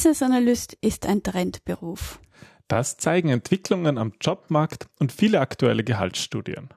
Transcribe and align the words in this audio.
Business 0.00 0.22
Analyst 0.22 0.78
ist 0.80 1.04
ein 1.04 1.22
Trendberuf. 1.22 2.20
Das 2.68 2.96
zeigen 2.96 3.28
Entwicklungen 3.28 3.98
am 3.98 4.14
Jobmarkt 4.18 4.88
und 4.98 5.12
viele 5.12 5.40
aktuelle 5.40 5.84
Gehaltsstudien. 5.84 6.70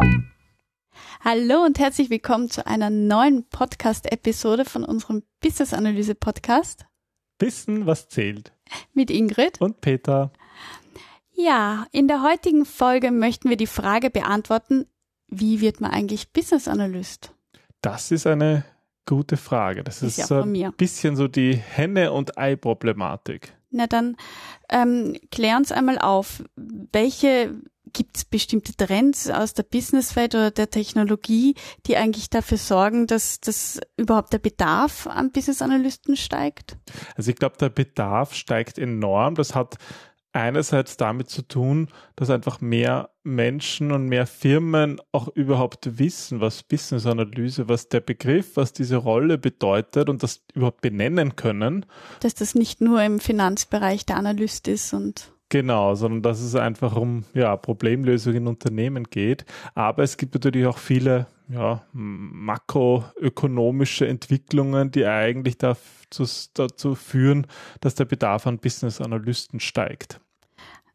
Hallo 1.28 1.64
und 1.64 1.80
herzlich 1.80 2.08
willkommen 2.08 2.50
zu 2.50 2.68
einer 2.68 2.88
neuen 2.88 3.48
Podcast-Episode 3.48 4.64
von 4.64 4.84
unserem 4.84 5.24
Business 5.40 5.74
Analyse 5.74 6.14
Podcast. 6.14 6.86
Wissen, 7.40 7.84
was 7.84 8.08
zählt. 8.08 8.52
Mit 8.94 9.10
Ingrid. 9.10 9.60
Und 9.60 9.80
Peter. 9.80 10.30
Ja, 11.32 11.88
in 11.90 12.06
der 12.06 12.22
heutigen 12.22 12.64
Folge 12.64 13.10
möchten 13.10 13.50
wir 13.50 13.56
die 13.56 13.66
Frage 13.66 14.08
beantworten, 14.08 14.86
wie 15.26 15.60
wird 15.60 15.80
man 15.80 15.90
eigentlich 15.90 16.32
Business 16.32 16.68
Analyst? 16.68 17.34
Das 17.80 18.12
ist 18.12 18.28
eine 18.28 18.64
gute 19.04 19.36
Frage. 19.36 19.82
Das 19.82 20.04
ist, 20.04 20.18
ist 20.18 20.30
ja 20.30 20.42
ein 20.42 20.72
bisschen 20.76 21.16
so 21.16 21.26
die 21.26 21.56
Henne- 21.56 22.12
und 22.12 22.38
Ei-Problematik. 22.38 23.52
Na 23.70 23.88
dann 23.88 24.16
ähm, 24.68 25.16
klär 25.32 25.56
uns 25.56 25.72
einmal 25.72 25.98
auf, 25.98 26.44
welche 26.54 27.52
gibt 27.96 28.18
es 28.18 28.24
bestimmte 28.26 28.76
Trends 28.76 29.30
aus 29.30 29.54
der 29.54 29.62
Businesswelt 29.62 30.34
oder 30.34 30.50
der 30.50 30.68
Technologie, 30.68 31.54
die 31.86 31.96
eigentlich 31.96 32.28
dafür 32.28 32.58
sorgen, 32.58 33.06
dass, 33.06 33.40
dass 33.40 33.80
überhaupt 33.96 34.34
der 34.34 34.38
Bedarf 34.38 35.06
an 35.06 35.32
Business 35.32 35.62
Analysten 35.62 36.14
steigt? 36.14 36.76
Also 37.16 37.30
ich 37.30 37.36
glaube, 37.36 37.56
der 37.58 37.70
Bedarf 37.70 38.34
steigt 38.34 38.76
enorm. 38.76 39.34
Das 39.34 39.54
hat 39.54 39.78
einerseits 40.32 40.98
damit 40.98 41.30
zu 41.30 41.40
tun, 41.40 41.88
dass 42.16 42.28
einfach 42.28 42.60
mehr 42.60 43.08
Menschen 43.22 43.92
und 43.92 44.04
mehr 44.04 44.26
Firmen 44.26 45.00
auch 45.10 45.28
überhaupt 45.28 45.98
wissen, 45.98 46.42
was 46.42 46.64
Business 46.64 47.06
Analyse, 47.06 47.70
was 47.70 47.88
der 47.88 48.00
Begriff, 48.00 48.56
was 48.56 48.74
diese 48.74 48.96
Rolle 48.96 49.38
bedeutet 49.38 50.10
und 50.10 50.22
das 50.22 50.44
überhaupt 50.52 50.82
benennen 50.82 51.34
können. 51.36 51.86
Dass 52.20 52.34
das 52.34 52.54
nicht 52.54 52.82
nur 52.82 53.02
im 53.02 53.20
Finanzbereich 53.20 54.04
der 54.04 54.18
Analyst 54.18 54.68
ist 54.68 54.92
und 54.92 55.32
Genau, 55.48 55.94
sondern 55.94 56.22
dass 56.22 56.40
es 56.40 56.56
einfach 56.56 56.96
um 56.96 57.22
ja, 57.32 57.56
Problemlösungen 57.56 58.38
in 58.38 58.48
Unternehmen 58.48 59.04
geht. 59.04 59.44
Aber 59.74 60.02
es 60.02 60.16
gibt 60.16 60.34
natürlich 60.34 60.66
auch 60.66 60.78
viele 60.78 61.28
ja, 61.48 61.84
makroökonomische 61.92 64.08
Entwicklungen, 64.08 64.90
die 64.90 65.06
eigentlich 65.06 65.58
dazu, 65.58 66.26
dazu 66.54 66.96
führen, 66.96 67.46
dass 67.80 67.94
der 67.94 68.06
Bedarf 68.06 68.48
an 68.48 68.58
Business 68.58 69.00
Analysten 69.00 69.60
steigt. 69.60 70.20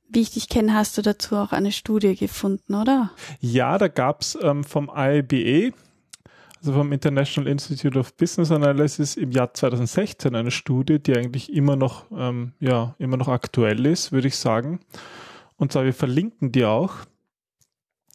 Wie 0.10 0.20
ich 0.20 0.32
dich 0.32 0.50
kenne, 0.50 0.74
hast 0.74 0.98
du 0.98 1.02
dazu 1.02 1.38
auch 1.38 1.54
eine 1.54 1.72
Studie 1.72 2.18
gefunden, 2.18 2.76
oder? 2.76 3.12
Ja, 3.40 3.78
da 3.78 3.88
gab 3.88 4.20
es 4.22 4.38
ähm, 4.42 4.66
vom 4.66 4.92
IBE, 4.94 5.72
also 6.62 6.74
vom 6.74 6.92
International 6.92 7.52
Institute 7.52 7.98
of 7.98 8.16
Business 8.16 8.52
Analysis 8.52 9.18
im 9.18 9.32
Jahr 9.32 9.54
2016 9.54 10.36
eine 10.36 10.52
Studie, 10.52 11.00
die 11.00 11.18
eigentlich 11.18 11.52
immer 11.52 11.76
noch, 11.76 12.06
ähm, 12.16 12.54
ja, 12.60 12.96
immer 13.00 13.18
noch 13.18 13.28
aktuell 13.28 13.86
ist, 13.88 14.12
würde 14.12 14.28
ich 14.28 14.38
sagen. 14.38 14.80
Und 15.58 15.72
zwar, 15.72 15.86
wir 15.86 15.94
verlinken 15.94 16.52
die 16.52 16.66
auch 16.66 16.94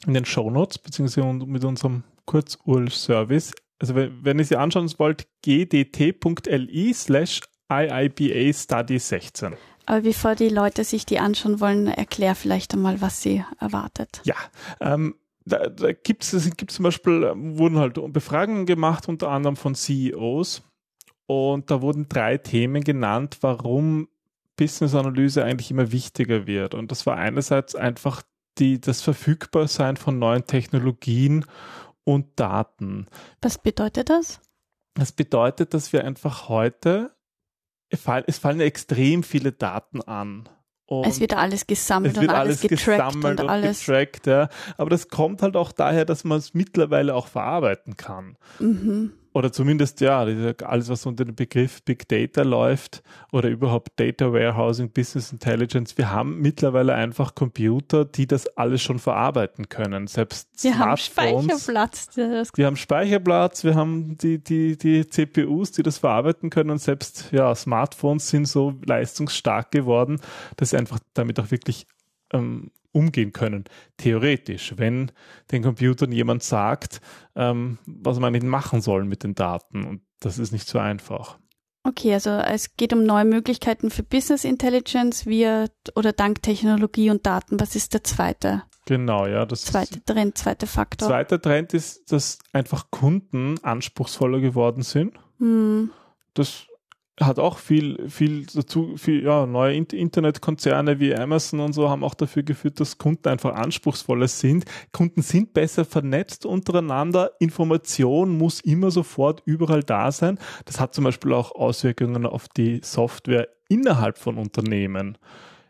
in 0.06 0.14
den 0.14 0.24
Show 0.24 0.48
Notes, 0.48 0.78
beziehungsweise 0.78 1.26
mit 1.26 1.64
unserem 1.64 2.04
Kurzurl-Service. 2.26 3.52
Also 3.80 3.96
wenn, 3.96 4.24
wenn 4.24 4.38
ihr 4.38 4.44
sie 4.44 4.56
anschauen 4.56 4.92
wollt, 4.98 5.26
gdt.li 5.42 6.94
slash 6.94 7.40
IIBA 7.70 8.52
Study 8.52 8.98
16. 8.98 9.54
Aber 9.86 10.00
bevor 10.00 10.34
die 10.36 10.48
Leute 10.48 10.84
sich 10.84 11.04
die 11.04 11.18
anschauen 11.18 11.60
wollen, 11.60 11.88
erklär 11.88 12.34
vielleicht 12.34 12.74
einmal, 12.74 13.00
was 13.00 13.22
sie 13.22 13.44
erwartet. 13.58 14.20
Ja, 14.24 14.36
ähm, 14.80 15.16
da, 15.46 15.68
da 15.68 15.92
gibt 15.92 16.24
es 16.24 16.56
gibt's 16.56 16.74
zum 16.74 16.82
Beispiel, 16.82 17.22
ähm, 17.24 17.56
wurden 17.58 17.78
halt 17.78 17.98
Befragungen 18.12 18.66
gemacht, 18.66 19.08
unter 19.08 19.30
anderem 19.30 19.56
von 19.56 19.74
CEOs. 19.74 20.62
Und 21.26 21.70
da 21.70 21.80
wurden 21.82 22.08
drei 22.08 22.36
Themen 22.36 22.84
genannt, 22.84 23.38
warum 23.40 24.08
Business-Analyse 24.56 25.44
eigentlich 25.44 25.70
immer 25.70 25.92
wichtiger 25.92 26.46
wird. 26.46 26.74
Und 26.74 26.90
das 26.90 27.06
war 27.06 27.16
einerseits 27.16 27.74
einfach 27.74 28.22
die, 28.58 28.80
das 28.80 29.02
Verfügbarsein 29.02 29.96
von 29.96 30.18
neuen 30.18 30.46
Technologien 30.46 31.44
und 32.04 32.38
Daten. 32.38 33.06
Was 33.42 33.58
bedeutet 33.58 34.10
das? 34.10 34.40
Das 34.94 35.12
bedeutet, 35.12 35.74
dass 35.74 35.92
wir 35.92 36.04
einfach 36.04 36.48
heute 36.48 37.16
es 37.88 38.38
fallen 38.38 38.60
extrem 38.60 39.22
viele 39.22 39.52
Daten 39.52 40.00
an. 40.02 40.48
Und 40.86 41.06
es 41.06 41.20
wird 41.20 41.36
alles 41.36 41.66
gesammelt 41.66 42.16
und 42.16 42.28
alles, 42.28 42.60
alles 42.60 42.60
getrackt 42.60 43.16
und, 43.16 43.24
und 43.24 43.40
alles. 43.40 43.80
Getrackt, 43.80 44.26
ja. 44.26 44.48
Aber 44.76 44.90
das 44.90 45.08
kommt 45.08 45.42
halt 45.42 45.56
auch 45.56 45.72
daher, 45.72 46.04
dass 46.04 46.22
man 46.22 46.38
es 46.38 46.54
mittlerweile 46.54 47.14
auch 47.14 47.26
verarbeiten 47.26 47.96
kann. 47.96 48.36
Mhm 48.60 49.12
oder 49.36 49.52
zumindest 49.52 50.00
ja, 50.00 50.20
alles, 50.20 50.88
was 50.88 51.04
unter 51.04 51.26
dem 51.26 51.34
Begriff 51.34 51.82
Big 51.82 52.08
Data 52.08 52.40
läuft 52.40 53.02
oder 53.32 53.50
überhaupt 53.50 54.00
Data 54.00 54.32
Warehousing, 54.32 54.88
Business 54.88 55.30
Intelligence, 55.30 55.98
wir 55.98 56.10
haben 56.10 56.40
mittlerweile 56.40 56.94
einfach 56.94 57.34
Computer, 57.34 58.06
die 58.06 58.26
das 58.26 58.46
alles 58.56 58.80
schon 58.80 58.98
verarbeiten 58.98 59.68
können. 59.68 60.06
Selbst 60.06 60.48
wir 60.64 60.78
haben 60.78 60.96
Speicherplatz. 60.96 62.16
Wir 62.16 62.64
haben 62.64 62.76
Speicherplatz, 62.76 63.62
wir 63.62 63.74
haben 63.74 64.16
die, 64.16 64.38
die, 64.38 64.78
die 64.78 65.06
CPUs, 65.06 65.72
die 65.72 65.82
das 65.82 65.98
verarbeiten 65.98 66.48
können 66.48 66.70
und 66.70 66.80
selbst 66.80 67.28
ja, 67.30 67.54
Smartphones 67.54 68.30
sind 68.30 68.46
so 68.46 68.72
leistungsstark 68.86 69.70
geworden, 69.70 70.18
dass 70.56 70.70
sie 70.70 70.78
einfach 70.78 70.98
damit 71.12 71.38
auch 71.40 71.50
wirklich 71.50 71.86
ähm, 72.32 72.70
umgehen 72.96 73.32
können. 73.32 73.64
Theoretisch, 73.98 74.74
wenn 74.76 75.12
den 75.52 75.62
Computern 75.62 76.12
jemand 76.12 76.42
sagt, 76.42 77.00
ähm, 77.34 77.78
was 77.86 78.18
man 78.18 78.34
ihnen 78.34 78.48
machen 78.48 78.80
soll 78.80 79.04
mit 79.04 79.22
den 79.22 79.34
Daten. 79.34 79.84
Und 79.84 80.00
das 80.20 80.38
ist 80.38 80.52
nicht 80.52 80.66
so 80.66 80.78
einfach. 80.78 81.38
Okay, 81.84 82.14
also 82.14 82.30
es 82.30 82.76
geht 82.76 82.92
um 82.92 83.04
neue 83.04 83.24
Möglichkeiten 83.24 83.90
für 83.90 84.02
Business 84.02 84.44
Intelligence 84.44 85.26
via 85.26 85.66
oder 85.94 86.12
dank 86.12 86.42
Technologie 86.42 87.10
und 87.10 87.26
Daten. 87.26 87.60
Was 87.60 87.76
ist 87.76 87.94
der 87.94 88.02
zweite? 88.02 88.62
Genau, 88.86 89.26
ja. 89.26 89.46
Das 89.46 89.64
zweite 89.66 90.04
Trend, 90.04 90.38
zweiter 90.38 90.66
Faktor. 90.66 91.08
Zweiter 91.08 91.40
Trend 91.40 91.74
ist, 91.74 92.10
dass 92.10 92.38
einfach 92.52 92.90
Kunden 92.90 93.62
anspruchsvoller 93.62 94.40
geworden 94.40 94.82
sind. 94.82 95.18
Hm. 95.38 95.90
Das 96.34 96.66
hat 97.20 97.38
auch 97.38 97.58
viel, 97.58 98.08
viel 98.08 98.44
dazu, 98.46 98.96
viel, 98.96 99.24
ja, 99.24 99.46
neue 99.46 99.74
Internetkonzerne 99.74 101.00
wie 101.00 101.14
Amazon 101.14 101.60
und 101.60 101.72
so 101.72 101.88
haben 101.88 102.04
auch 102.04 102.14
dafür 102.14 102.42
geführt, 102.42 102.78
dass 102.78 102.98
Kunden 102.98 103.28
einfach 103.28 103.54
anspruchsvoller 103.54 104.28
sind. 104.28 104.66
Kunden 104.92 105.22
sind 105.22 105.54
besser 105.54 105.86
vernetzt 105.86 106.44
untereinander. 106.44 107.32
Information 107.38 108.36
muss 108.36 108.60
immer 108.60 108.90
sofort 108.90 109.42
überall 109.46 109.82
da 109.82 110.12
sein. 110.12 110.38
Das 110.66 110.78
hat 110.78 110.94
zum 110.94 111.04
Beispiel 111.04 111.32
auch 111.32 111.52
Auswirkungen 111.54 112.26
auf 112.26 112.48
die 112.48 112.80
Software 112.82 113.48
innerhalb 113.68 114.18
von 114.18 114.36
Unternehmen. 114.36 115.16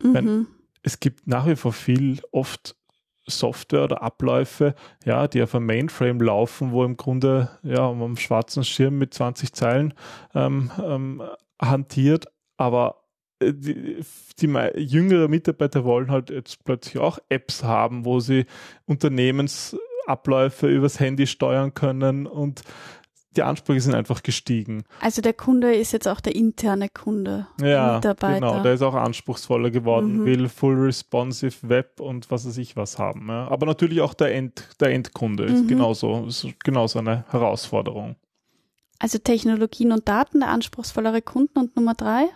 Mhm. 0.02 0.48
Es 0.82 1.00
gibt 1.00 1.26
nach 1.28 1.46
wie 1.46 1.56
vor 1.56 1.72
viel, 1.72 2.20
oft 2.32 2.76
Software 3.26 3.84
oder 3.84 4.02
Abläufe, 4.02 4.74
ja, 5.04 5.26
die 5.28 5.42
auf 5.42 5.54
einem 5.54 5.66
Mainframe 5.66 6.20
laufen, 6.20 6.72
wo 6.72 6.84
im 6.84 6.96
Grunde 6.96 7.50
ja 7.62 7.88
am 7.88 8.16
schwarzen 8.16 8.64
Schirm 8.64 8.98
mit 8.98 9.14
20 9.14 9.52
Zeilen 9.52 9.94
ähm, 10.34 10.70
ähm, 10.82 11.22
hantiert, 11.60 12.26
aber 12.56 13.02
äh, 13.40 13.52
die, 13.52 14.00
die 14.40 14.46
jüngere 14.76 15.28
Mitarbeiter 15.28 15.84
wollen 15.84 16.10
halt 16.10 16.30
jetzt 16.30 16.64
plötzlich 16.64 16.98
auch 16.98 17.18
Apps 17.28 17.64
haben, 17.64 18.04
wo 18.04 18.20
sie 18.20 18.46
Unternehmensabläufe 18.86 20.68
übers 20.68 21.00
Handy 21.00 21.26
steuern 21.26 21.74
können 21.74 22.26
und 22.26 22.62
die 23.36 23.42
Ansprüche 23.42 23.80
sind 23.80 23.94
einfach 23.94 24.22
gestiegen. 24.22 24.84
Also 25.00 25.22
der 25.22 25.34
Kunde 25.34 25.74
ist 25.74 25.92
jetzt 25.92 26.08
auch 26.08 26.20
der 26.20 26.34
interne 26.34 26.88
Kunde. 26.88 27.46
Ja, 27.60 28.00
genau, 28.00 28.62
der 28.62 28.74
ist 28.74 28.82
auch 28.82 28.94
anspruchsvoller 28.94 29.70
geworden, 29.70 30.20
mhm. 30.20 30.24
will 30.24 30.48
full 30.48 30.74
responsive 30.74 31.68
Web 31.68 32.00
und 32.00 32.30
was 32.30 32.46
weiß 32.46 32.56
ich 32.58 32.76
was 32.76 32.98
haben. 32.98 33.28
Ja. 33.28 33.48
Aber 33.48 33.66
natürlich 33.66 34.00
auch 34.00 34.14
der, 34.14 34.34
End, 34.34 34.68
der 34.80 34.92
Endkunde 34.92 35.44
mhm. 35.46 35.54
ist 35.54 35.68
genauso, 35.68 36.26
ist 36.26 36.46
genauso 36.64 36.98
eine 36.98 37.24
Herausforderung. 37.30 38.16
Also 38.98 39.18
Technologien 39.18 39.92
und 39.92 40.08
Daten, 40.08 40.40
der 40.40 40.48
anspruchsvollere 40.48 41.20
Kunden 41.20 41.58
und 41.58 41.76
Nummer 41.76 41.94
drei? 41.94 42.28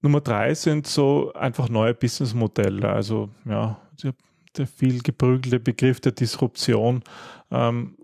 Nummer 0.00 0.20
drei 0.20 0.54
sind 0.54 0.86
so 0.86 1.32
einfach 1.34 1.68
neue 1.68 1.94
Businessmodelle. 1.94 2.88
Also 2.88 3.30
ja, 3.44 3.80
der, 4.02 4.14
der 4.56 4.66
viel 4.68 5.02
geprügelte 5.02 5.58
Begriff 5.58 6.00
der 6.00 6.12
Disruption. 6.12 7.02
Ähm, 7.50 7.96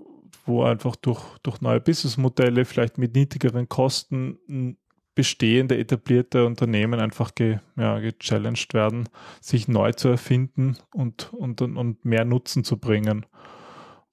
wo 0.47 0.63
einfach 0.63 0.97
durch, 0.97 1.23
durch 1.43 1.61
neue 1.61 1.81
Businessmodelle, 1.81 2.65
vielleicht 2.65 2.99
mit 2.99 3.15
niedrigeren 3.15 3.69
Kosten, 3.69 4.77
bestehende 5.15 5.79
etablierte 5.79 6.45
Unternehmen 6.45 7.01
einfach 7.01 7.35
ge, 7.35 7.59
ja, 7.77 7.99
gechallenged 8.01 8.75
werden, 8.75 9.09
sich 9.41 9.69
neu 9.69 9.93
zu 9.93 10.09
erfinden 10.09 10.77
und, 10.93 11.33
und, 11.33 11.63
und 11.63 12.05
mehr 12.05 12.25
Nutzen 12.25 12.65
zu 12.65 12.79
bringen. 12.79 13.25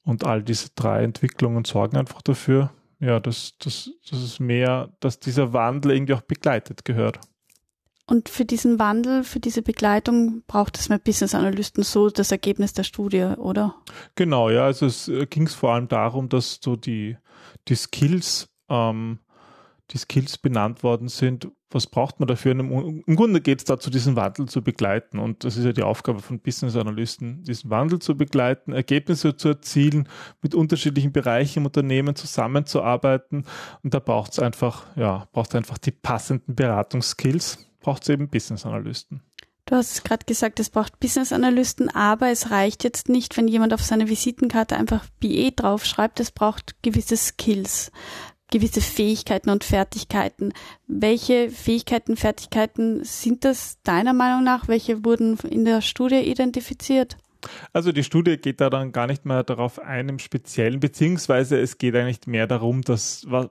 Und 0.03 0.25
all 0.25 0.43
diese 0.43 0.69
drei 0.75 1.03
Entwicklungen 1.03 1.65
sorgen 1.65 1.97
einfach 1.97 2.21
dafür, 2.21 2.71
ja, 2.99 3.19
dass, 3.19 3.57
dass, 3.57 3.89
dass 4.09 4.19
es 4.19 4.39
mehr, 4.39 4.89
dass 4.99 5.19
dieser 5.19 5.53
Wandel 5.53 5.93
irgendwie 5.93 6.13
auch 6.13 6.21
begleitet 6.21 6.85
gehört. 6.85 7.19
Und 8.11 8.27
für 8.27 8.43
diesen 8.43 8.77
Wandel, 8.77 9.23
für 9.23 9.39
diese 9.39 9.61
Begleitung 9.61 10.43
braucht 10.45 10.77
es 10.77 10.89
mehr 10.89 10.99
Business 10.99 11.33
Analysten, 11.33 11.81
so 11.81 12.09
das 12.09 12.29
Ergebnis 12.33 12.73
der 12.73 12.83
Studie, 12.83 13.23
oder? 13.37 13.75
Genau, 14.15 14.49
ja, 14.49 14.65
also 14.65 14.85
es 14.85 15.07
äh, 15.07 15.25
ging 15.27 15.43
es 15.43 15.53
vor 15.53 15.71
allem 15.71 15.87
darum, 15.87 16.27
dass 16.27 16.59
so 16.61 16.75
die, 16.75 17.15
die 17.69 17.75
Skills, 17.75 18.49
ähm, 18.67 19.19
die 19.91 19.97
Skills 19.97 20.37
benannt 20.37 20.83
worden 20.83 21.07
sind. 21.07 21.47
Was 21.69 21.87
braucht 21.87 22.19
man 22.19 22.27
dafür? 22.27 22.51
Im, 22.51 23.15
Grunde 23.15 23.39
geht 23.39 23.59
es 23.59 23.63
dazu, 23.63 23.89
diesen 23.89 24.17
Wandel 24.17 24.49
zu 24.49 24.61
begleiten. 24.61 25.17
Und 25.17 25.45
das 25.45 25.55
ist 25.55 25.63
ja 25.63 25.71
die 25.71 25.83
Aufgabe 25.83 26.19
von 26.19 26.41
Business 26.41 26.75
Analysten, 26.75 27.45
diesen 27.45 27.69
Wandel 27.69 27.99
zu 27.99 28.17
begleiten, 28.17 28.73
Ergebnisse 28.73 29.37
zu 29.37 29.47
erzielen, 29.47 30.09
mit 30.41 30.53
unterschiedlichen 30.53 31.13
Bereichen 31.13 31.59
im 31.59 31.65
Unternehmen 31.67 32.17
zusammenzuarbeiten. 32.17 33.45
Und 33.83 33.93
da 33.93 33.99
braucht 33.99 34.33
es 34.33 34.39
einfach, 34.39 34.85
ja, 34.97 35.29
braucht 35.31 35.55
einfach 35.55 35.77
die 35.77 35.91
passenden 35.91 36.55
Beratungsskills 36.55 37.70
braucht 37.81 38.03
es 38.03 38.09
eben 38.09 38.29
Business 38.29 38.65
Analysten. 38.65 39.21
Du 39.65 39.75
hast 39.75 40.03
gerade 40.03 40.25
gesagt, 40.25 40.59
es 40.59 40.69
braucht 40.69 40.99
Business 40.99 41.31
Analysten, 41.31 41.89
aber 41.89 42.29
es 42.29 42.51
reicht 42.51 42.83
jetzt 42.83 43.09
nicht, 43.09 43.37
wenn 43.37 43.47
jemand 43.47 43.73
auf 43.73 43.81
seine 43.81 44.09
Visitenkarte 44.09 44.75
einfach 44.75 45.05
BE 45.19 45.51
draufschreibt. 45.51 46.19
Es 46.19 46.31
braucht 46.31 46.81
gewisse 46.81 47.15
Skills, 47.15 47.91
gewisse 48.51 48.81
Fähigkeiten 48.81 49.49
und 49.49 49.63
Fertigkeiten. 49.63 50.51
Welche 50.87 51.49
Fähigkeiten, 51.49 52.17
Fertigkeiten 52.17 53.03
sind 53.03 53.45
das 53.45 53.81
deiner 53.83 54.13
Meinung 54.13 54.43
nach? 54.43 54.67
Welche 54.67 55.05
wurden 55.05 55.37
in 55.49 55.63
der 55.63 55.81
Studie 55.81 56.19
identifiziert? 56.19 57.17
Also 57.73 57.91
die 57.91 58.03
Studie 58.03 58.37
geht 58.37 58.61
da 58.61 58.69
dann 58.69 58.91
gar 58.91 59.07
nicht 59.07 59.25
mehr 59.25 59.43
darauf 59.43 59.79
ein 59.79 60.09
im 60.09 60.19
Speziellen, 60.19 60.79
beziehungsweise 60.79 61.59
es 61.59 61.77
geht 61.77 61.95
eigentlich 61.95 62.27
mehr 62.27 62.45
darum, 62.45 62.81
dass 62.81 63.25
was, 63.27 63.47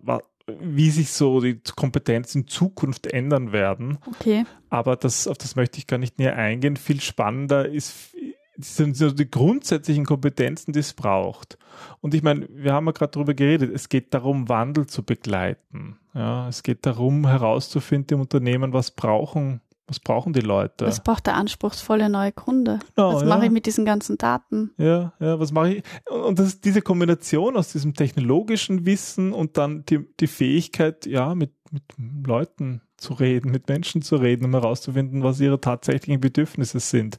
wie 0.61 0.91
sich 0.91 1.13
so 1.13 1.41
die 1.41 1.61
Kompetenzen 1.77 2.43
in 2.43 2.49
Zukunft 2.49 3.07
ändern 3.07 3.53
werden. 3.53 3.99
Okay. 4.07 4.45
Aber 4.69 4.97
das, 4.97 5.27
auf 5.27 5.39
das 5.39 5.57
möchte 5.57 5.79
ich 5.79 5.87
gar 5.87 5.99
nicht 5.99 6.19
näher 6.19 6.37
eingehen. 6.37 6.77
Viel 6.77 7.01
spannender 7.01 7.69
ist, 7.69 8.15
sind 8.57 8.97
so 8.97 9.11
die 9.11 9.31
grundsätzlichen 9.31 10.05
Kompetenzen, 10.05 10.73
die 10.73 10.81
es 10.81 10.93
braucht. 10.93 11.59
Und 12.01 12.15
ich 12.15 12.23
meine, 12.23 12.49
wir 12.51 12.73
haben 12.73 12.87
ja 12.87 12.93
gerade 12.93 13.13
darüber 13.13 13.35
geredet, 13.35 13.71
es 13.75 13.89
geht 13.89 14.13
darum, 14.15 14.49
Wandel 14.49 14.87
zu 14.87 15.03
begleiten. 15.03 15.99
Ja, 16.15 16.49
es 16.49 16.63
geht 16.63 16.87
darum, 16.87 17.27
herauszufinden 17.27 18.17
im 18.17 18.21
Unternehmen, 18.23 18.73
was 18.73 18.91
brauchen 18.91 19.61
was 19.91 19.99
brauchen 19.99 20.33
die 20.33 20.41
Leute? 20.41 20.87
Was 20.87 21.03
braucht 21.03 21.27
der 21.27 21.35
anspruchsvolle 21.35 22.09
neue 22.09 22.31
Kunde? 22.31 22.79
Genau, 22.95 23.13
was 23.13 23.23
ja. 23.23 23.29
mache 23.29 23.47
ich 23.47 23.51
mit 23.51 23.67
diesen 23.67 23.85
ganzen 23.85 24.19
Daten? 24.19 24.71
Ja, 24.79 25.15
ja, 25.19 25.41
was 25.41 25.51
mache 25.51 25.75
ich? 25.75 25.83
Und 26.09 26.39
das 26.39 26.47
ist 26.47 26.65
diese 26.65 26.81
Kombination 26.81 27.57
aus 27.57 27.73
diesem 27.73 27.95
technologischen 27.95 28.87
Wissen 28.87 29.33
und 29.33 29.59
dann 29.59 29.85
die, 29.87 29.99
die 30.21 30.29
Fähigkeit, 30.29 31.07
ja, 31.07 31.35
mit, 31.35 31.55
mit 31.73 31.83
Leuten 32.25 32.83
zu 32.97 33.15
reden, 33.15 33.51
mit 33.51 33.69
Menschen 33.69 34.01
zu 34.01 34.15
reden, 34.15 34.45
um 34.45 34.53
herauszufinden, 34.53 35.25
was 35.25 35.41
ihre 35.41 35.61
tatsächlichen 35.61 36.21
Bedürfnisse 36.21 36.79
sind. 36.79 37.19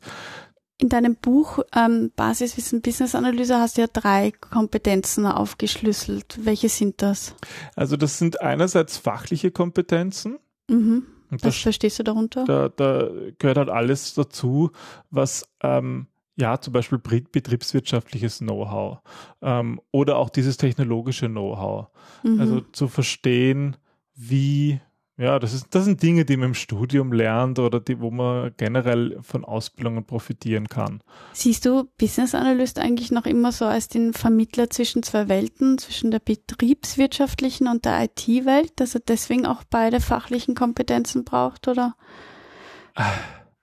In 0.77 0.87
deinem 0.87 1.17
Buch 1.17 1.59
ähm, 1.75 2.13
Basiswissen 2.15 2.81
Business 2.81 3.15
Analyse 3.15 3.59
hast 3.59 3.75
du 3.75 3.81
ja 3.81 3.87
drei 3.91 4.31
Kompetenzen 4.31 5.25
aufgeschlüsselt. 5.25 6.39
Welche 6.41 6.69
sind 6.69 7.01
das? 7.01 7.35
Also 7.75 7.97
das 7.97 8.17
sind 8.17 8.39
einerseits 8.39 8.95
fachliche 8.95 9.51
Kompetenzen. 9.51 10.39
Mhm. 10.69 11.03
Und 11.31 11.43
was 11.45 11.57
verstehst 11.57 11.97
du 11.97 12.03
darunter? 12.03 12.43
Da, 12.45 12.69
da 12.69 13.09
gehört 13.39 13.57
halt 13.57 13.69
alles 13.69 14.13
dazu, 14.13 14.71
was 15.09 15.49
ähm, 15.63 16.07
ja 16.35 16.59
zum 16.59 16.73
Beispiel 16.73 16.99
betriebswirtschaftliches 16.99 18.39
Know-how 18.39 18.99
ähm, 19.41 19.79
oder 19.91 20.17
auch 20.17 20.29
dieses 20.29 20.57
technologische 20.57 21.27
Know-how. 21.27 21.87
Mhm. 22.23 22.39
Also 22.39 22.61
zu 22.73 22.89
verstehen, 22.89 23.77
wie 24.13 24.81
ja, 25.21 25.37
das, 25.37 25.53
ist, 25.53 25.67
das 25.69 25.85
sind 25.85 26.01
Dinge, 26.01 26.25
die 26.25 26.35
man 26.35 26.49
im 26.49 26.53
Studium 26.55 27.13
lernt 27.13 27.59
oder 27.59 27.79
die, 27.79 27.99
wo 27.99 28.09
man 28.09 28.53
generell 28.57 29.19
von 29.21 29.45
Ausbildungen 29.45 30.03
profitieren 30.03 30.67
kann. 30.67 31.01
Siehst 31.33 31.65
du 31.65 31.87
Business 31.99 32.33
Analyst 32.33 32.79
eigentlich 32.79 33.11
noch 33.11 33.27
immer 33.27 33.51
so 33.51 33.65
als 33.65 33.87
den 33.87 34.13
Vermittler 34.13 34.71
zwischen 34.71 35.03
zwei 35.03 35.29
Welten, 35.29 35.77
zwischen 35.77 36.09
der 36.09 36.19
betriebswirtschaftlichen 36.19 37.67
und 37.67 37.85
der 37.85 38.03
IT-Welt, 38.03 38.73
dass 38.77 38.95
er 38.95 39.01
deswegen 39.01 39.45
auch 39.45 39.63
beide 39.69 39.99
fachlichen 39.99 40.55
Kompetenzen 40.55 41.23
braucht, 41.23 41.67
oder? 41.67 41.95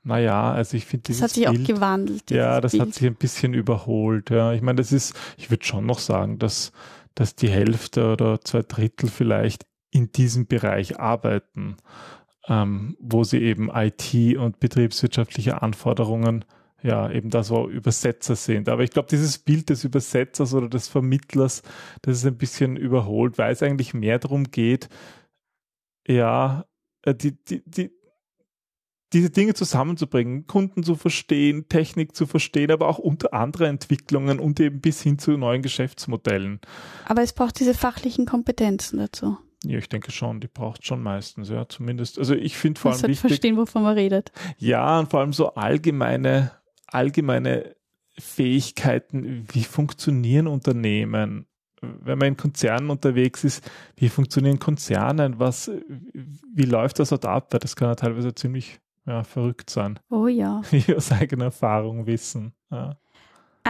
Naja, 0.04 0.52
also 0.52 0.76
ich 0.76 0.87
finde 0.87 1.12
Das 1.12 1.22
hat 1.22 1.31
sich 1.31 1.44
Bild, 1.44 1.61
auch 1.61 1.66
gewandelt. 1.66 2.31
Ja, 2.31 2.61
das 2.61 2.72
Bild. 2.72 2.82
hat 2.82 2.94
sich 2.94 3.06
ein 3.06 3.16
bisschen 3.16 3.52
überholt. 3.52 4.31
Ja, 4.31 4.52
ich 4.52 4.62
meine, 4.62 4.76
das 4.76 4.93
ist, 4.93 5.14
ich 5.37 5.50
würde 5.50 5.64
schon 5.64 5.87
noch 5.87 5.99
sagen, 5.99 6.38
dass, 6.38 6.70
dass 7.16 7.34
die 7.34 7.49
Hälfte 7.49 8.12
oder 8.12 8.40
zwei 8.43 8.62
Drittel 8.62 9.11
vielleicht 9.11 9.66
in 9.90 10.12
diesem 10.12 10.46
Bereich 10.46 10.99
arbeiten, 10.99 11.76
ähm, 12.46 12.96
wo 13.00 13.25
sie 13.25 13.43
eben 13.43 13.70
IT 13.73 14.37
und 14.37 14.61
betriebswirtschaftliche 14.61 15.62
Anforderungen 15.62 16.44
ja, 16.82 17.11
eben 17.11 17.31
da 17.31 17.43
so 17.43 17.69
Übersetzer 17.69 18.37
sind. 18.37 18.69
Aber 18.69 18.85
ich 18.85 18.90
glaube, 18.90 19.08
dieses 19.08 19.38
Bild 19.38 19.69
des 19.69 19.85
Übersetzers 19.85 20.55
oder 20.55 20.69
des 20.69 20.88
Vermittlers, 20.88 21.62
das 22.02 22.19
ist 22.19 22.26
ein 22.26 22.38
bisschen 22.38 22.76
überholt, 22.76 23.37
weil 23.37 23.52
es 23.52 23.62
eigentlich 23.62 23.94
mehr 23.94 24.19
darum 24.19 24.44
geht, 24.44 24.88
ja, 26.06 26.67
äh, 27.02 27.14
die, 27.14 27.32
die, 27.44 27.62
die, 27.67 27.90
diese 29.12 29.31
Dinge 29.31 29.55
zusammenzubringen, 29.55 30.46
Kunden 30.46 30.82
zu 30.82 30.94
verstehen, 30.94 31.69
Technik 31.69 32.14
zu 32.14 32.26
verstehen, 32.26 32.70
aber 32.70 32.88
auch 32.88 32.99
unter 32.99 33.32
andere 33.32 33.67
Entwicklungen 33.67 34.38
und 34.38 34.61
eben 34.61 34.81
bis 34.81 35.02
hin 35.02 35.19
zu 35.19 35.32
neuen 35.32 35.62
Geschäftsmodellen. 35.62 36.61
Aber 37.06 37.23
es 37.23 37.32
braucht 37.32 37.58
diese 37.58 37.75
fachlichen 37.75 38.26
Kompetenzen 38.26 38.99
dazu. 38.99 39.38
Ja, 39.64 39.78
ich 39.78 39.88
denke 39.88 40.12
schon, 40.12 40.40
die 40.40 40.46
braucht 40.46 40.87
schon 40.87 41.02
meistens, 41.02 41.49
ja, 41.49 41.69
zumindest. 41.69 42.19
Also 42.19 42.34
ich 42.34 42.56
finde 42.56 42.81
vor 42.81 42.93
allem 42.93 43.02
wichtig. 43.02 43.20
verstehen, 43.20 43.56
wovon 43.56 43.82
man 43.82 43.94
redet. 43.94 44.31
Ja, 44.56 45.00
und 45.00 45.10
vor 45.10 45.20
allem 45.20 45.32
so 45.32 45.55
allgemeine, 45.55 46.52
allgemeine 46.87 47.75
Fähigkeiten, 48.19 49.46
wie 49.52 49.64
funktionieren 49.64 50.46
Unternehmen? 50.46 51.46
Wenn 51.81 52.19
man 52.19 52.28
in 52.28 52.37
Konzernen 52.37 52.90
unterwegs 52.90 53.44
ist, 53.44 53.69
wie 53.96 54.08
funktionieren 54.08 54.58
Konzernen? 54.58 55.38
Was, 55.38 55.70
wie 56.54 56.64
läuft 56.64 56.99
das 56.99 57.11
dort 57.11 57.25
ab? 57.25 57.50
Das 57.50 57.76
kann 57.76 57.88
ja 57.88 57.94
teilweise 57.94 58.34
ziemlich 58.34 58.81
ja, 59.06 59.25
verrückt 59.25 59.70
sein. 59.70 59.99
Oh 60.11 60.26
ja. 60.26 60.61
Wie 60.70 60.94
aus 60.94 61.11
eigener 61.12 61.46
Erfahrung 61.46 62.06
wissen. 62.06 62.52
Ja. 62.70 62.99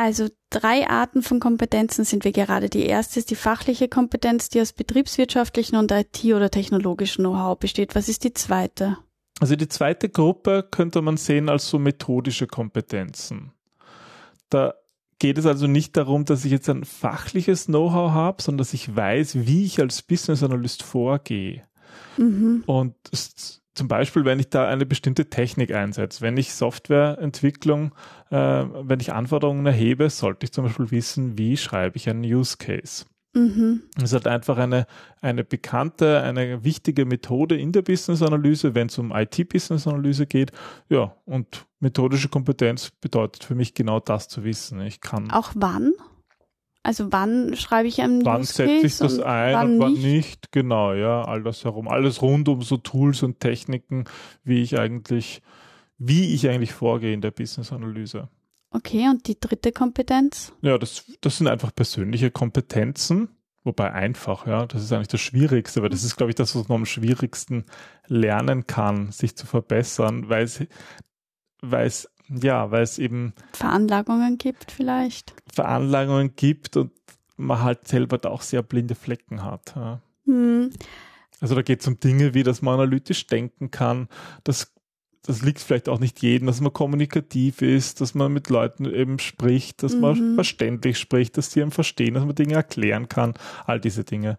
Also 0.01 0.29
drei 0.51 0.89
Arten 0.89 1.23
von 1.23 1.41
Kompetenzen 1.41 2.05
sind 2.05 2.23
wir 2.23 2.31
gerade. 2.31 2.69
Die 2.69 2.87
erste 2.87 3.19
ist 3.19 3.33
die 3.33 3.35
fachliche 3.35 3.89
Kompetenz, 3.89 4.49
die 4.49 4.61
aus 4.61 4.73
betriebswirtschaftlichen 4.73 5.75
und 5.75 5.91
IT- 5.91 6.25
oder 6.27 6.53
technologischen 6.53 7.25
Know-how 7.25 7.59
besteht. 7.59 7.97
Was 7.97 8.09
ist 8.09 8.23
die 8.23 8.33
zweite? 8.33 8.99
Also 9.41 9.57
die 9.57 9.67
zweite 9.67 10.09
Gruppe 10.09 10.65
könnte 10.71 11.03
man 11.03 11.17
sehen 11.17 11.49
als 11.49 11.69
so 11.69 11.81
methodische 11.81 12.47
Kompetenzen. 12.47 13.51
Da 14.51 14.75
geht 15.19 15.37
es 15.37 15.47
also 15.47 15.67
nicht 15.67 15.97
darum, 15.97 16.25
dass 16.25 16.45
ich 16.45 16.53
jetzt 16.53 16.69
ein 16.69 16.85
fachliches 16.85 17.67
Know-how 17.67 18.13
habe, 18.13 18.41
sondern 18.41 18.59
dass 18.59 18.75
ich 18.75 18.95
weiß, 18.95 19.49
wie 19.49 19.65
ich 19.65 19.81
als 19.81 20.03
Business 20.03 20.45
Analyst 20.45 20.85
vorgehe. 20.85 21.65
Mhm. 22.17 22.63
Und 22.67 22.95
zum 23.79 23.87
Beispiel, 23.87 24.25
wenn 24.25 24.41
ich 24.41 24.51
da 24.51 24.67
eine 24.67 24.87
bestimmte 24.87 25.31
Technik 25.31 25.73
einsetze, 25.73 26.21
wenn 26.21 26.37
ich 26.37 26.53
Softwareentwicklung, 26.53 27.95
äh, 28.31 28.37
wenn 28.37 29.01
ich 29.01 29.13
Anforderungen 29.13 29.67
erhebe, 29.67 30.11
sollte 30.11 30.45
ich 30.45 30.53
zum 30.53 30.65
Beispiel 30.65 30.91
wissen, 30.91 31.39
wie 31.39 31.57
schreibe 31.57 31.97
ich 31.97 32.09
einen 32.09 32.25
Use 32.25 32.57
Case. 32.57 33.05
Mhm. 33.35 33.83
Das 33.95 34.05
ist 34.05 34.13
halt 34.15 34.27
einfach 34.27 34.57
eine, 34.57 34.87
eine 35.21 35.45
bekannte, 35.45 36.23
eine 36.23 36.65
wichtige 36.65 37.05
Methode 37.05 37.57
in 37.57 37.73
der 37.73 37.83
Business-Analyse, 37.83 38.75
wenn 38.75 38.89
es 38.89 38.99
um 38.99 39.13
IT-Business-Analyse 39.13 40.27
geht. 40.27 40.53
Ja, 40.89 41.15
und 41.25 41.67
methodische 41.81 42.29
Kompetenz 42.29 42.91
bedeutet 43.01 43.45
für 43.45 43.55
mich 43.55 43.75
genau 43.75 44.01
das 44.01 44.29
zu 44.29 44.45
wissen. 44.45 44.81
Ich 44.81 45.01
kann. 45.01 45.31
Auch 45.31 45.53
wann? 45.55 45.93
Also 46.83 47.13
wann 47.13 47.55
schreibe 47.55 47.89
ich 47.89 48.01
einen 48.01 48.25
Wann 48.25 48.45
setze 48.45 48.87
ich 48.87 48.97
das 48.97 49.19
ein 49.19 49.55
wann 49.55 49.73
und 49.73 49.81
wann 49.81 49.93
nicht? 49.93 50.05
nicht? 50.05 50.53
Genau, 50.53 50.95
ja, 50.95 51.23
all 51.23 51.43
das 51.43 51.65
herum. 51.65 51.87
Alles 51.87 52.23
rund 52.23 52.49
um 52.49 52.63
so 52.63 52.79
Tools 52.79 53.23
und 53.23 53.41
Techniken, 53.41 54.05
wie 54.43 54.63
ich 54.63 54.79
eigentlich, 54.79 55.43
wie 55.99 56.35
ich 56.35 56.49
eigentlich 56.49 56.73
vorgehe 56.73 57.13
in 57.13 57.21
der 57.21 57.31
Business-Analyse. 57.31 58.29
Okay, 58.71 59.09
und 59.09 59.27
die 59.27 59.39
dritte 59.39 59.73
Kompetenz? 59.73 60.53
Ja, 60.63 60.79
das, 60.79 61.05
das 61.21 61.39
sind 61.39 61.49
einfach 61.49 61.75
persönliche 61.75 62.31
Kompetenzen. 62.31 63.29
Wobei 63.65 63.93
einfach, 63.93 64.47
ja, 64.47 64.67
das 64.67 64.83
ist 64.83 64.93
eigentlich 64.93 65.09
das 65.09 65.21
Schwierigste, 65.21 65.83
weil 65.83 65.91
das 65.91 66.05
ist, 66.05 66.17
glaube 66.17 66.31
ich, 66.31 66.37
das, 66.37 66.55
was 66.55 66.69
man 66.69 66.77
am 66.77 66.87
schwierigsten 66.87 67.65
lernen 68.07 68.67
kann, 68.67 69.11
sich 69.11 69.37
zu 69.37 69.47
verbessern, 69.47 70.29
weil 70.29 70.45
es, 70.45 70.63
weil 71.61 71.87
es 71.87 72.09
ja, 72.31 72.71
weil 72.71 72.83
es 72.83 72.99
eben 72.99 73.33
Veranlagungen 73.53 74.39
gibt 74.39 74.71
vielleicht. 74.71 75.35
Veranlagungen 75.53 76.35
gibt 76.37 76.77
und 76.77 76.93
man 77.37 77.63
halt 77.63 77.89
selber 77.89 78.19
da 78.19 78.29
auch 78.29 78.43
sehr 78.43 78.63
blinde 78.63 78.95
Flecken 78.95 79.45
hat. 79.45 79.75
Ja. 79.75 80.01
Hm. 80.27 80.71
Also 81.41 81.55
da 81.55 81.63
geht 81.63 81.81
es 81.81 81.87
um 81.87 82.01
Dinge 82.01 82.35
wie, 82.35 82.43
dass 82.43 82.63
man 82.63 82.75
analytisch 82.75 83.27
denken 83.27 83.71
kann, 83.71 84.09
dass 84.45 84.75
das 85.23 85.43
liegt 85.43 85.61
vielleicht 85.61 85.89
auch 85.89 85.99
nicht 85.99 86.23
jedem, 86.23 86.47
dass 86.47 86.61
man 86.61 86.73
kommunikativ 86.73 87.63
ist, 87.63 88.01
dass 88.01 88.15
man 88.15 88.33
mit 88.33 88.49
Leuten 88.49 88.87
eben 88.87 89.19
spricht, 89.19 89.83
dass 89.83 89.95
mhm. 89.95 90.01
man 90.01 90.35
verständlich 90.35 90.99
spricht, 90.99 91.37
dass 91.37 91.53
sie 91.53 91.63
einem 91.63 91.73
verstehen, 91.73 92.15
dass 92.15 92.25
man 92.25 92.35
Dinge 92.35 92.55
erklären 92.55 93.09
kann, 93.09 93.35
all 93.67 93.81
diese 93.81 94.05
Dinge. 94.05 94.39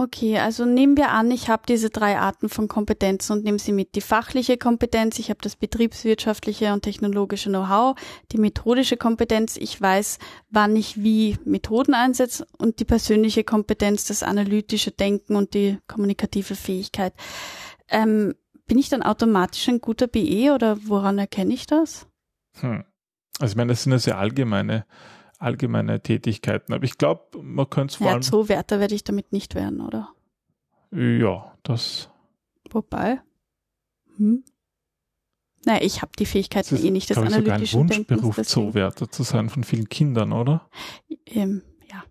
Okay, 0.00 0.38
also 0.38 0.64
nehmen 0.64 0.96
wir 0.96 1.10
an, 1.10 1.28
ich 1.32 1.48
habe 1.48 1.64
diese 1.68 1.90
drei 1.90 2.18
Arten 2.18 2.48
von 2.48 2.68
Kompetenzen 2.68 3.32
und 3.32 3.44
nehme 3.44 3.58
sie 3.58 3.72
mit. 3.72 3.96
Die 3.96 4.00
fachliche 4.00 4.56
Kompetenz, 4.56 5.18
ich 5.18 5.28
habe 5.28 5.40
das 5.42 5.56
betriebswirtschaftliche 5.56 6.72
und 6.72 6.82
technologische 6.82 7.48
Know-how, 7.48 7.96
die 8.30 8.38
methodische 8.38 8.96
Kompetenz, 8.96 9.56
ich 9.56 9.80
weiß, 9.80 10.20
wann 10.50 10.76
ich 10.76 11.02
wie 11.02 11.36
Methoden 11.44 11.94
einsetze 11.94 12.46
und 12.58 12.78
die 12.78 12.84
persönliche 12.84 13.42
Kompetenz, 13.42 14.04
das 14.04 14.22
analytische 14.22 14.92
Denken 14.92 15.34
und 15.34 15.52
die 15.54 15.78
kommunikative 15.88 16.54
Fähigkeit. 16.54 17.12
Ähm, 17.88 18.34
bin 18.68 18.78
ich 18.78 18.88
dann 18.88 19.02
automatisch 19.02 19.68
ein 19.68 19.80
guter 19.80 20.06
BE 20.06 20.52
oder 20.54 20.78
woran 20.86 21.18
erkenne 21.18 21.52
ich 21.52 21.66
das? 21.66 22.06
Hm. 22.60 22.84
Also 23.40 23.52
ich 23.52 23.56
meine, 23.56 23.72
das 23.72 23.82
sind 23.82 23.92
ja 23.92 23.98
sehr 23.98 24.18
allgemeine 24.18 24.84
allgemeine 25.38 26.02
Tätigkeiten. 26.02 26.72
Aber 26.72 26.84
ich 26.84 26.98
glaube, 26.98 27.38
man 27.42 27.70
könnte 27.70 27.92
es 27.92 27.96
vor 27.96 28.08
ja, 28.08 28.12
allem. 28.14 28.22
Zoowärter 28.22 28.80
werde 28.80 28.94
ich 28.94 29.04
damit 29.04 29.32
nicht 29.32 29.54
werden, 29.54 29.80
oder? 29.80 30.10
Ja, 30.90 31.56
das. 31.62 32.10
Wobei. 32.70 33.20
Hm? 34.16 34.44
Naja, 35.64 35.80
ich 35.82 36.02
habe 36.02 36.12
die 36.18 36.26
Fähigkeiten 36.26 36.76
ist, 36.76 36.84
eh 36.84 36.90
nicht, 36.90 37.10
das 37.10 37.18
analytische 37.18 37.78
sogar 37.78 37.90
ein 37.90 37.98
Wunschberuf, 38.08 38.36
Zoowärter 38.46 39.10
zu 39.10 39.22
sein 39.22 39.48
von 39.48 39.64
vielen 39.64 39.88
Kindern, 39.88 40.32
oder? 40.32 40.68
Ähm, 41.26 41.62
ja. 41.90 42.04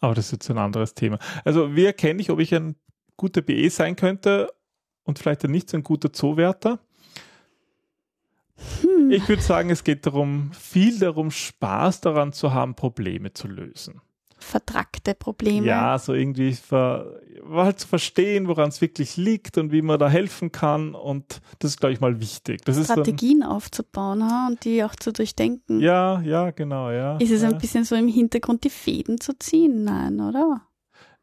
Aber 0.00 0.14
das 0.14 0.26
ist 0.26 0.32
jetzt 0.32 0.50
ein 0.50 0.58
anderes 0.58 0.94
Thema. 0.94 1.18
Also, 1.44 1.76
wie 1.76 1.84
erkenne 1.84 2.20
ich, 2.20 2.30
ob 2.30 2.40
ich 2.40 2.54
ein 2.54 2.76
guter 3.16 3.42
BE 3.42 3.70
sein 3.70 3.96
könnte 3.96 4.50
und 5.04 5.18
vielleicht 5.18 5.44
nicht 5.44 5.70
so 5.70 5.76
ein 5.76 5.82
guter 5.82 6.12
Zoowärter? 6.12 6.78
Hm. 8.82 9.10
Ich 9.10 9.28
würde 9.28 9.42
sagen, 9.42 9.70
es 9.70 9.84
geht 9.84 10.06
darum, 10.06 10.52
viel 10.52 10.98
darum, 10.98 11.30
Spaß 11.30 12.00
daran 12.00 12.32
zu 12.32 12.52
haben, 12.52 12.74
Probleme 12.74 13.32
zu 13.32 13.48
lösen. 13.48 14.00
Vertrackte 14.38 15.14
Probleme. 15.14 15.66
Ja, 15.66 15.98
so 15.98 16.12
irgendwie 16.12 16.52
ver, 16.52 17.18
halt 17.50 17.80
zu 17.80 17.88
verstehen, 17.88 18.46
woran 18.46 18.68
es 18.68 18.80
wirklich 18.80 19.16
liegt 19.16 19.56
und 19.56 19.72
wie 19.72 19.80
man 19.80 19.98
da 19.98 20.08
helfen 20.08 20.52
kann. 20.52 20.94
Und 20.94 21.40
das 21.60 21.72
ist, 21.72 21.80
glaube 21.80 21.94
ich, 21.94 22.00
mal 22.00 22.20
wichtig. 22.20 22.62
Das 22.64 22.82
Strategien 22.84 23.40
dann, 23.40 23.50
aufzubauen 23.50 24.22
ha? 24.22 24.48
und 24.48 24.64
die 24.64 24.84
auch 24.84 24.94
zu 24.96 25.12
durchdenken. 25.12 25.80
Ja, 25.80 26.20
ja, 26.20 26.50
genau, 26.50 26.90
ja. 26.90 27.16
Ist 27.16 27.30
es 27.30 27.42
ja. 27.42 27.48
ein 27.48 27.58
bisschen 27.58 27.84
so 27.84 27.94
im 27.94 28.08
Hintergrund 28.08 28.64
die 28.64 28.70
Fäden 28.70 29.18
zu 29.18 29.38
ziehen? 29.38 29.84
Nein, 29.84 30.20
oder? 30.20 30.60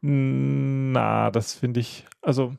Na, 0.00 1.30
das 1.30 1.54
finde 1.54 1.78
ich, 1.78 2.04
also 2.22 2.54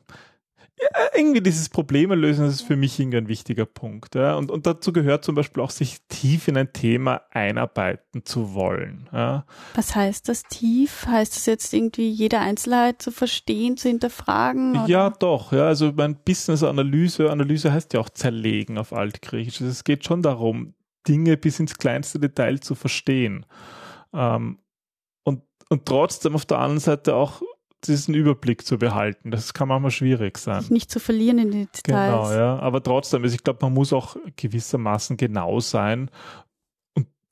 ja, 0.80 0.88
irgendwie 1.14 1.40
dieses 1.40 1.68
Probleme 1.68 2.14
lösen, 2.14 2.44
das 2.44 2.54
ist 2.54 2.62
für 2.62 2.76
mich 2.76 2.98
irgendwie 2.98 3.18
ein 3.18 3.28
wichtiger 3.28 3.66
Punkt. 3.66 4.14
Ja. 4.14 4.36
Und, 4.36 4.50
und 4.50 4.66
dazu 4.66 4.92
gehört 4.92 5.24
zum 5.24 5.34
Beispiel 5.34 5.62
auch, 5.62 5.70
sich 5.70 5.98
tief 6.08 6.48
in 6.48 6.56
ein 6.56 6.72
Thema 6.72 7.22
einarbeiten 7.30 8.24
zu 8.24 8.54
wollen. 8.54 9.08
Ja. 9.12 9.44
Was 9.74 9.94
heißt 9.94 10.28
das 10.28 10.42
tief? 10.44 11.06
Heißt 11.06 11.36
das 11.36 11.46
jetzt 11.46 11.72
irgendwie 11.72 12.08
jede 12.08 12.38
Einzelheit 12.38 13.00
zu 13.00 13.10
verstehen, 13.10 13.76
zu 13.76 13.88
hinterfragen? 13.88 14.72
Oder? 14.72 14.88
Ja, 14.88 15.10
doch. 15.10 15.52
Ja. 15.52 15.66
Also 15.66 15.92
mein 15.94 16.16
Business-Analyse, 16.16 17.30
Analyse 17.30 17.72
heißt 17.72 17.94
ja 17.94 18.00
auch 18.00 18.10
zerlegen 18.10 18.78
auf 18.78 18.92
Altgriechisch. 18.92 19.60
Also 19.60 19.70
es 19.70 19.84
geht 19.84 20.04
schon 20.04 20.22
darum, 20.22 20.74
Dinge 21.06 21.36
bis 21.36 21.60
ins 21.60 21.76
kleinste 21.76 22.18
Detail 22.18 22.60
zu 22.60 22.74
verstehen. 22.74 23.46
Ähm, 24.12 24.58
und, 25.22 25.42
und 25.68 25.86
trotzdem 25.86 26.34
auf 26.34 26.46
der 26.46 26.58
anderen 26.58 26.80
Seite 26.80 27.14
auch 27.14 27.42
diesen 27.88 28.14
Überblick 28.14 28.66
zu 28.66 28.78
behalten. 28.78 29.30
Das 29.30 29.54
kann 29.54 29.68
manchmal 29.68 29.90
schwierig 29.90 30.38
sein. 30.38 30.60
Sich 30.60 30.70
nicht 30.70 30.90
zu 30.90 31.00
verlieren 31.00 31.38
in 31.38 31.50
die 31.50 31.66
Details. 31.66 31.82
Genau, 31.84 32.32
ja. 32.32 32.58
Aber 32.58 32.82
trotzdem, 32.82 33.22
also 33.22 33.34
ich 33.34 33.44
glaube, 33.44 33.60
man 33.62 33.74
muss 33.74 33.92
auch 33.92 34.16
gewissermaßen 34.36 35.16
genau 35.16 35.60
sein 35.60 36.10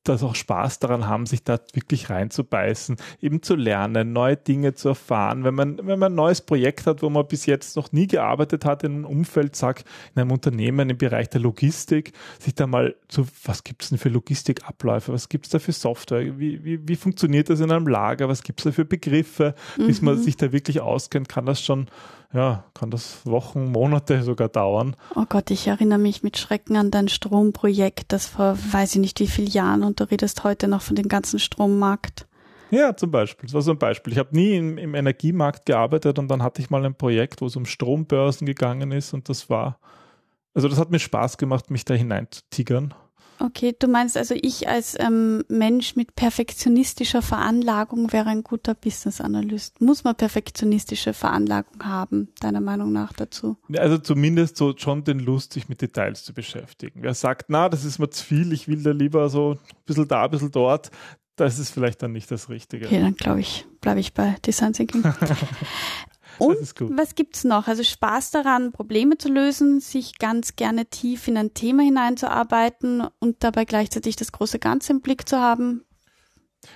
das 0.04 0.22
auch 0.22 0.34
Spaß 0.34 0.80
daran 0.80 1.06
haben, 1.06 1.26
sich 1.26 1.44
da 1.44 1.58
wirklich 1.74 2.10
reinzubeißen, 2.10 2.96
eben 3.20 3.42
zu 3.42 3.54
lernen, 3.54 4.12
neue 4.12 4.36
Dinge 4.36 4.74
zu 4.74 4.88
erfahren. 4.88 5.44
Wenn 5.44 5.54
man, 5.54 5.78
wenn 5.78 5.98
man 5.98 6.12
ein 6.12 6.16
neues 6.16 6.40
Projekt 6.40 6.86
hat, 6.86 7.02
wo 7.02 7.10
man 7.10 7.26
bis 7.26 7.46
jetzt 7.46 7.76
noch 7.76 7.92
nie 7.92 8.06
gearbeitet 8.06 8.64
hat 8.64 8.82
in 8.82 8.92
einem 8.92 9.04
Umfeld, 9.04 9.54
sag, 9.54 9.84
in 10.14 10.22
einem 10.22 10.32
Unternehmen 10.32 10.90
im 10.90 10.98
Bereich 10.98 11.30
der 11.30 11.40
Logistik, 11.40 12.12
sich 12.38 12.54
da 12.54 12.66
mal 12.66 12.94
zu, 13.08 13.26
was 13.44 13.64
gibt 13.64 13.82
es 13.82 13.90
denn 13.90 13.98
für 13.98 14.08
Logistikabläufe, 14.08 15.12
was 15.12 15.28
gibt 15.28 15.46
es 15.46 15.52
da 15.52 15.58
für 15.58 15.72
Software, 15.72 16.38
wie, 16.38 16.64
wie, 16.64 16.88
wie 16.88 16.96
funktioniert 16.96 17.50
das 17.50 17.60
in 17.60 17.70
einem 17.70 17.86
Lager, 17.86 18.28
was 18.28 18.42
gibt 18.42 18.60
es 18.60 18.64
da 18.64 18.72
für 18.72 18.84
Begriffe, 18.84 19.54
mhm. 19.76 19.86
bis 19.86 20.02
man 20.02 20.16
mhm. 20.16 20.22
sich 20.22 20.36
da 20.36 20.52
wirklich 20.52 20.80
auskennt, 20.80 21.28
kann 21.28 21.46
das 21.46 21.62
schon 21.62 21.86
ja, 22.32 22.64
kann 22.74 22.90
das 22.90 23.26
Wochen, 23.26 23.70
Monate 23.70 24.22
sogar 24.22 24.48
dauern. 24.48 24.96
Oh 25.14 25.24
Gott, 25.28 25.50
ich 25.50 25.66
erinnere 25.66 25.98
mich 25.98 26.22
mit 26.22 26.38
Schrecken 26.38 26.76
an 26.76 26.90
dein 26.90 27.08
Stromprojekt, 27.08 28.12
das 28.12 28.26
vor 28.26 28.56
weiß 28.56 28.94
ich 28.94 29.00
nicht 29.00 29.20
wie 29.20 29.26
vielen 29.26 29.48
Jahren 29.48 29.82
und 29.82 30.00
du 30.00 30.10
redest 30.10 30.44
heute 30.44 30.68
noch 30.68 30.82
von 30.82 30.96
dem 30.96 31.08
ganzen 31.08 31.38
Strommarkt. 31.38 32.26
Ja, 32.70 32.96
zum 32.96 33.10
Beispiel. 33.10 33.46
Das 33.46 33.54
war 33.54 33.60
so 33.60 33.72
ein 33.72 33.78
Beispiel. 33.78 34.14
Ich 34.14 34.18
habe 34.18 34.34
nie 34.34 34.56
im, 34.56 34.78
im 34.78 34.94
Energiemarkt 34.94 35.66
gearbeitet 35.66 36.18
und 36.18 36.28
dann 36.28 36.42
hatte 36.42 36.62
ich 36.62 36.70
mal 36.70 36.84
ein 36.86 36.94
Projekt, 36.94 37.42
wo 37.42 37.46
es 37.46 37.56
um 37.56 37.66
Strombörsen 37.66 38.46
gegangen 38.46 38.92
ist 38.92 39.12
und 39.12 39.28
das 39.28 39.50
war, 39.50 39.78
also 40.54 40.68
das 40.68 40.78
hat 40.78 40.90
mir 40.90 40.98
Spaß 40.98 41.36
gemacht, 41.36 41.70
mich 41.70 41.84
da 41.84 41.92
hinein 41.92 42.28
zu 42.30 42.40
tigern. 42.48 42.94
Okay, 43.38 43.74
du 43.78 43.88
meinst 43.88 44.16
also, 44.16 44.34
ich 44.40 44.68
als 44.68 44.96
ähm, 44.98 45.44
Mensch 45.48 45.96
mit 45.96 46.14
perfektionistischer 46.14 47.22
Veranlagung 47.22 48.12
wäre 48.12 48.28
ein 48.28 48.42
guter 48.42 48.74
Business 48.74 49.20
Analyst. 49.20 49.80
Muss 49.80 50.04
man 50.04 50.14
perfektionistische 50.14 51.12
Veranlagung 51.12 51.84
haben, 51.84 52.28
deiner 52.40 52.60
Meinung 52.60 52.92
nach 52.92 53.12
dazu? 53.12 53.56
Also 53.76 53.98
zumindest 53.98 54.56
so 54.56 54.74
schon 54.76 55.04
den 55.04 55.18
Lust, 55.18 55.52
sich 55.52 55.68
mit 55.68 55.82
Details 55.82 56.24
zu 56.24 56.32
beschäftigen. 56.32 57.02
Wer 57.02 57.14
sagt, 57.14 57.46
na, 57.48 57.68
das 57.68 57.84
ist 57.84 57.98
mir 57.98 58.10
zu 58.10 58.24
viel, 58.24 58.52
ich 58.52 58.68
will 58.68 58.82
da 58.82 58.90
lieber 58.90 59.28
so 59.28 59.52
ein 59.52 59.58
bisschen 59.86 60.08
da, 60.08 60.24
ein 60.24 60.30
bisschen 60.30 60.50
dort, 60.50 60.90
das 61.36 61.58
ist 61.58 61.70
vielleicht 61.70 62.02
dann 62.02 62.12
nicht 62.12 62.30
das 62.30 62.48
Richtige. 62.48 62.86
Okay, 62.86 63.00
dann 63.00 63.14
glaube 63.14 63.40
ich, 63.40 63.66
bleibe 63.80 64.00
ich 64.00 64.12
bei 64.12 64.36
Design 64.44 64.72
Thinking. 64.72 65.02
Und 66.42 66.96
was 66.96 67.14
gibt's 67.14 67.44
noch? 67.44 67.68
Also 67.68 67.82
Spaß 67.82 68.30
daran, 68.30 68.72
Probleme 68.72 69.18
zu 69.18 69.28
lösen, 69.28 69.80
sich 69.80 70.18
ganz 70.18 70.56
gerne 70.56 70.86
tief 70.86 71.28
in 71.28 71.36
ein 71.36 71.54
Thema 71.54 71.82
hineinzuarbeiten 71.82 73.06
und 73.20 73.44
dabei 73.44 73.64
gleichzeitig 73.64 74.16
das 74.16 74.32
große 74.32 74.58
Ganze 74.58 74.92
im 74.92 75.00
Blick 75.00 75.28
zu 75.28 75.38
haben. 75.38 75.84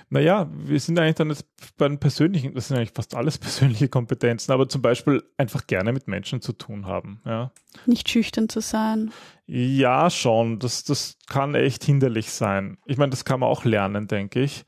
Naja, 0.09 0.49
wir 0.51 0.79
sind 0.79 0.99
eigentlich 0.99 1.15
dann 1.15 1.29
jetzt 1.29 1.45
bei 1.77 1.87
den 1.87 1.99
persönlichen, 1.99 2.53
das 2.53 2.67
sind 2.67 2.77
eigentlich 2.77 2.91
fast 2.93 3.15
alles 3.15 3.37
persönliche 3.37 3.87
Kompetenzen, 3.87 4.51
aber 4.51 4.67
zum 4.67 4.81
Beispiel 4.81 5.23
einfach 5.37 5.67
gerne 5.67 5.93
mit 5.93 6.07
Menschen 6.07 6.41
zu 6.41 6.53
tun 6.53 6.85
haben. 6.85 7.21
Ja. 7.25 7.51
Nicht 7.85 8.09
schüchtern 8.09 8.49
zu 8.49 8.59
sein. 8.59 9.11
Ja, 9.45 10.09
schon. 10.09 10.59
Das, 10.59 10.83
das 10.83 11.17
kann 11.27 11.55
echt 11.55 11.83
hinderlich 11.83 12.31
sein. 12.31 12.77
Ich 12.85 12.97
meine, 12.97 13.11
das 13.11 13.23
kann 13.25 13.39
man 13.39 13.49
auch 13.49 13.63
lernen, 13.63 14.07
denke 14.07 14.41
ich. 14.41 14.65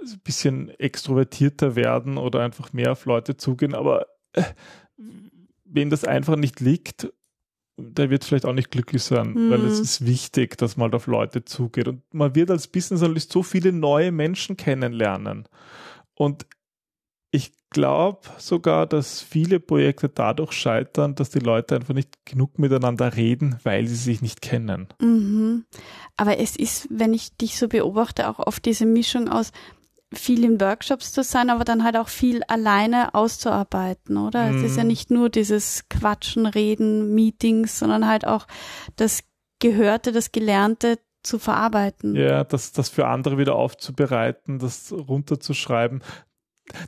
Ein 0.00 0.20
bisschen 0.24 0.70
extrovertierter 0.70 1.76
werden 1.76 2.18
oder 2.18 2.40
einfach 2.40 2.72
mehr 2.72 2.92
auf 2.92 3.06
Leute 3.06 3.36
zugehen, 3.36 3.74
aber 3.74 4.06
wem 5.64 5.90
das 5.90 6.04
einfach 6.04 6.36
nicht 6.36 6.60
liegt, 6.60 7.08
der 7.78 8.08
wird 8.08 8.24
vielleicht 8.24 8.46
auch 8.46 8.54
nicht 8.54 8.70
glücklich 8.70 9.02
sein, 9.02 9.34
mhm. 9.34 9.50
weil 9.50 9.64
es 9.66 9.78
ist 9.78 10.06
wichtig, 10.06 10.56
dass 10.56 10.76
man 10.76 10.94
auf 10.94 11.06
Leute 11.06 11.44
zugeht. 11.44 11.88
Und 11.88 12.02
man 12.12 12.34
wird 12.34 12.50
als 12.50 12.68
Business 12.68 13.02
Analyst 13.02 13.32
so 13.32 13.42
viele 13.42 13.72
neue 13.72 14.12
Menschen 14.12 14.56
kennenlernen. 14.56 15.46
Und 16.14 16.46
ich 17.30 17.52
glaube 17.68 18.20
sogar, 18.38 18.86
dass 18.86 19.20
viele 19.20 19.60
Projekte 19.60 20.08
dadurch 20.08 20.52
scheitern, 20.52 21.14
dass 21.14 21.28
die 21.30 21.40
Leute 21.40 21.74
einfach 21.74 21.92
nicht 21.92 22.24
genug 22.24 22.58
miteinander 22.58 23.14
reden, 23.14 23.56
weil 23.64 23.86
sie 23.86 23.96
sich 23.96 24.22
nicht 24.22 24.40
kennen. 24.40 24.88
Mhm. 25.00 25.66
Aber 26.16 26.38
es 26.38 26.56
ist, 26.56 26.88
wenn 26.90 27.12
ich 27.12 27.36
dich 27.36 27.58
so 27.58 27.68
beobachte, 27.68 28.30
auch 28.30 28.38
oft 28.38 28.64
diese 28.64 28.86
Mischung 28.86 29.28
aus, 29.28 29.52
viel 30.12 30.44
in 30.44 30.60
Workshops 30.60 31.12
zu 31.12 31.22
sein, 31.22 31.50
aber 31.50 31.64
dann 31.64 31.82
halt 31.82 31.96
auch 31.96 32.08
viel 32.08 32.42
alleine 32.44 33.14
auszuarbeiten, 33.14 34.16
oder? 34.16 34.50
Mhm. 34.50 34.58
Es 34.58 34.70
ist 34.70 34.76
ja 34.76 34.84
mhm. 34.84 34.88
nicht 34.88 35.10
nur 35.10 35.30
dieses 35.30 35.88
Quatschen, 35.88 36.46
Reden, 36.46 37.14
Meetings, 37.14 37.78
sondern 37.78 38.06
halt 38.06 38.26
auch 38.26 38.46
das 38.96 39.24
Gehörte, 39.58 40.12
das 40.12 40.32
Gelernte 40.32 40.98
zu 41.22 41.38
verarbeiten. 41.38 42.14
Ja, 42.14 42.44
das, 42.44 42.72
das 42.72 42.88
für 42.88 43.08
andere 43.08 43.36
wieder 43.36 43.56
aufzubereiten, 43.56 44.58
das 44.58 44.92
runterzuschreiben. 44.92 46.02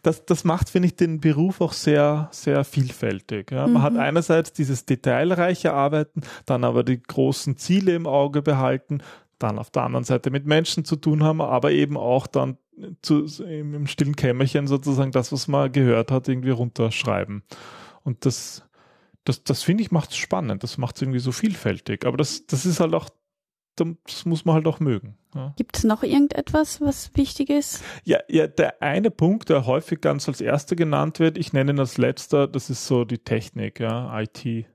Das, 0.02 0.24
das 0.24 0.44
macht, 0.44 0.70
finde 0.70 0.86
ich, 0.88 0.96
den 0.96 1.20
Beruf 1.20 1.60
auch 1.60 1.72
sehr, 1.72 2.28
sehr 2.32 2.64
vielfältig. 2.64 3.50
Ja. 3.50 3.66
Man 3.66 3.72
mhm. 3.72 3.82
hat 3.82 3.96
einerseits 3.96 4.52
dieses 4.52 4.86
detailreiche 4.86 5.72
Arbeiten, 5.72 6.22
dann 6.46 6.64
aber 6.64 6.84
die 6.84 7.00
großen 7.00 7.56
Ziele 7.56 7.94
im 7.94 8.06
Auge 8.06 8.42
behalten, 8.42 9.02
dann 9.38 9.58
auf 9.58 9.70
der 9.70 9.84
anderen 9.84 10.04
Seite 10.04 10.30
mit 10.30 10.46
Menschen 10.46 10.84
zu 10.84 10.96
tun 10.96 11.22
haben, 11.22 11.40
aber 11.40 11.72
eben 11.72 11.96
auch 11.96 12.26
dann 12.26 12.58
zu, 13.02 13.24
im 13.44 13.86
stillen 13.86 14.16
Kämmerchen 14.16 14.66
sozusagen 14.66 15.12
das, 15.12 15.32
was 15.32 15.48
man 15.48 15.72
gehört 15.72 16.10
hat, 16.10 16.28
irgendwie 16.28 16.50
runterschreiben. 16.50 17.42
Und 18.04 18.24
das, 18.24 18.64
das, 19.24 19.42
das 19.44 19.62
finde 19.62 19.82
ich 19.82 19.90
macht 19.90 20.10
es 20.10 20.16
spannend, 20.16 20.62
das 20.62 20.78
macht 20.78 20.96
es 20.96 21.02
irgendwie 21.02 21.18
so 21.18 21.32
vielfältig. 21.32 22.06
Aber 22.06 22.16
das, 22.16 22.46
das 22.46 22.66
ist 22.66 22.80
halt 22.80 22.94
auch, 22.94 23.08
das 23.76 24.24
muss 24.24 24.44
man 24.44 24.56
halt 24.56 24.66
auch 24.66 24.80
mögen. 24.80 25.18
Ja. 25.34 25.54
Gibt 25.56 25.76
es 25.76 25.84
noch 25.84 26.02
irgendetwas, 26.02 26.80
was 26.80 27.10
wichtig 27.14 27.50
ist? 27.50 27.82
Ja, 28.04 28.18
ja, 28.28 28.46
der 28.46 28.82
eine 28.82 29.10
Punkt, 29.10 29.50
der 29.50 29.66
häufig 29.66 30.00
ganz 30.00 30.28
als 30.28 30.40
erster 30.40 30.74
genannt 30.74 31.20
wird, 31.20 31.38
ich 31.38 31.52
nenne 31.52 31.72
ihn 31.72 31.78
als 31.78 31.98
letzter, 31.98 32.48
das 32.48 32.70
ist 32.70 32.86
so 32.86 33.04
die 33.04 33.18
Technik, 33.18 33.80
ja, 33.80 34.20
IT. 34.20 34.66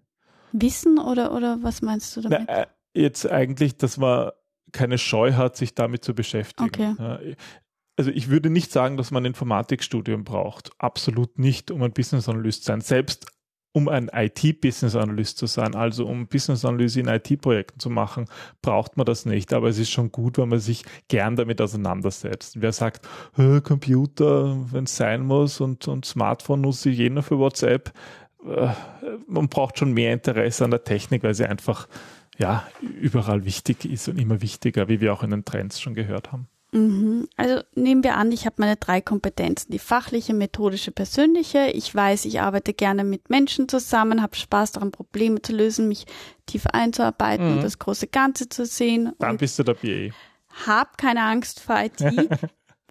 Wissen 0.51 0.99
oder, 0.99 1.33
oder 1.33 1.57
was 1.61 1.81
meinst 1.81 2.15
du 2.15 2.21
damit? 2.21 2.43
Na, 2.47 2.61
äh, 2.61 2.67
jetzt 2.93 3.29
eigentlich, 3.29 3.77
dass 3.77 3.97
man 3.97 4.31
keine 4.73 4.97
Scheu 4.97 5.33
hat, 5.33 5.55
sich 5.55 5.75
damit 5.75 6.03
zu 6.03 6.13
beschäftigen. 6.13 6.67
Okay. 6.67 6.95
Ja, 6.99 7.19
also 7.95 8.11
ich 8.11 8.29
würde 8.29 8.49
nicht 8.49 8.71
sagen, 8.71 8.97
dass 8.97 9.11
man 9.11 9.23
ein 9.23 9.27
Informatikstudium 9.27 10.23
braucht. 10.23 10.71
Absolut 10.79 11.37
nicht, 11.37 11.71
um 11.71 11.83
ein 11.83 11.93
Business 11.93 12.27
Analyst 12.27 12.63
zu 12.63 12.67
sein. 12.67 12.81
Selbst 12.81 13.27
um 13.75 13.89
ein 13.89 14.09
IT-Business 14.13 14.95
Analyst 14.95 15.39
zu 15.39 15.47
sein, 15.47 15.73
also 15.73 16.05
um 16.05 16.27
Business 16.27 16.63
Analyse 16.63 16.99
in 16.99 17.07
IT-Projekten 17.07 17.79
zu 17.79 17.89
machen, 17.89 18.25
braucht 18.61 18.97
man 18.97 19.05
das 19.05 19.25
nicht. 19.25 19.51
Aber 19.51 19.67
es 19.67 19.79
ist 19.79 19.89
schon 19.89 20.11
gut, 20.11 20.37
wenn 20.37 20.49
man 20.49 20.59
sich 20.59 20.83
gern 21.07 21.35
damit 21.35 21.59
auseinandersetzt. 21.59 22.61
Wer 22.61 22.71
sagt, 22.71 23.07
Computer, 23.63 24.55
wenn 24.71 24.83
es 24.83 24.95
sein 24.95 25.25
muss 25.25 25.59
und, 25.59 25.87
und 25.87 26.05
Smartphone 26.05 26.61
nutze 26.61 26.91
ich 26.91 26.99
jener 26.99 27.23
für 27.23 27.39
WhatsApp, 27.39 27.93
äh, 28.45 28.69
man 29.27 29.49
braucht 29.49 29.79
schon 29.79 29.93
mehr 29.93 30.13
Interesse 30.13 30.63
an 30.63 30.71
der 30.71 30.83
Technik, 30.83 31.23
weil 31.23 31.33
sie 31.33 31.45
einfach 31.45 31.87
ja 32.37 32.67
überall 32.81 33.45
wichtig 33.45 33.85
ist 33.85 34.07
und 34.07 34.17
immer 34.19 34.41
wichtiger, 34.41 34.87
wie 34.87 35.01
wir 35.01 35.13
auch 35.13 35.23
in 35.23 35.31
den 35.31 35.45
Trends 35.45 35.79
schon 35.79 35.93
gehört 35.93 36.31
haben. 36.31 36.47
Mhm. 36.71 37.27
Also 37.37 37.61
nehmen 37.75 38.03
wir 38.03 38.17
an, 38.17 38.31
ich 38.31 38.45
habe 38.47 38.55
meine 38.57 38.77
drei 38.77 38.99
Kompetenzen, 38.99 39.71
die 39.71 39.77
fachliche, 39.77 40.33
methodische, 40.33 40.91
persönliche. 40.91 41.67
Ich 41.67 41.93
weiß, 41.93 42.25
ich 42.25 42.41
arbeite 42.41 42.73
gerne 42.73 43.03
mit 43.03 43.29
Menschen 43.29 43.69
zusammen, 43.69 44.23
habe 44.23 44.35
Spaß 44.35 44.71
daran, 44.71 44.91
Probleme 44.91 45.39
zu 45.43 45.53
lösen, 45.55 45.87
mich 45.87 46.05
tief 46.47 46.65
einzuarbeiten 46.65 47.45
Mhm. 47.47 47.53
und 47.57 47.63
das 47.63 47.77
große 47.77 48.07
Ganze 48.07 48.49
zu 48.49 48.65
sehen. 48.65 49.11
Dann 49.19 49.37
bist 49.37 49.59
du 49.59 49.63
der 49.63 49.75
BA. 49.75 50.13
hab 50.65 50.97
keine 50.97 51.21
Angst 51.23 51.59
vor 51.59 51.77
IT. 51.79 51.99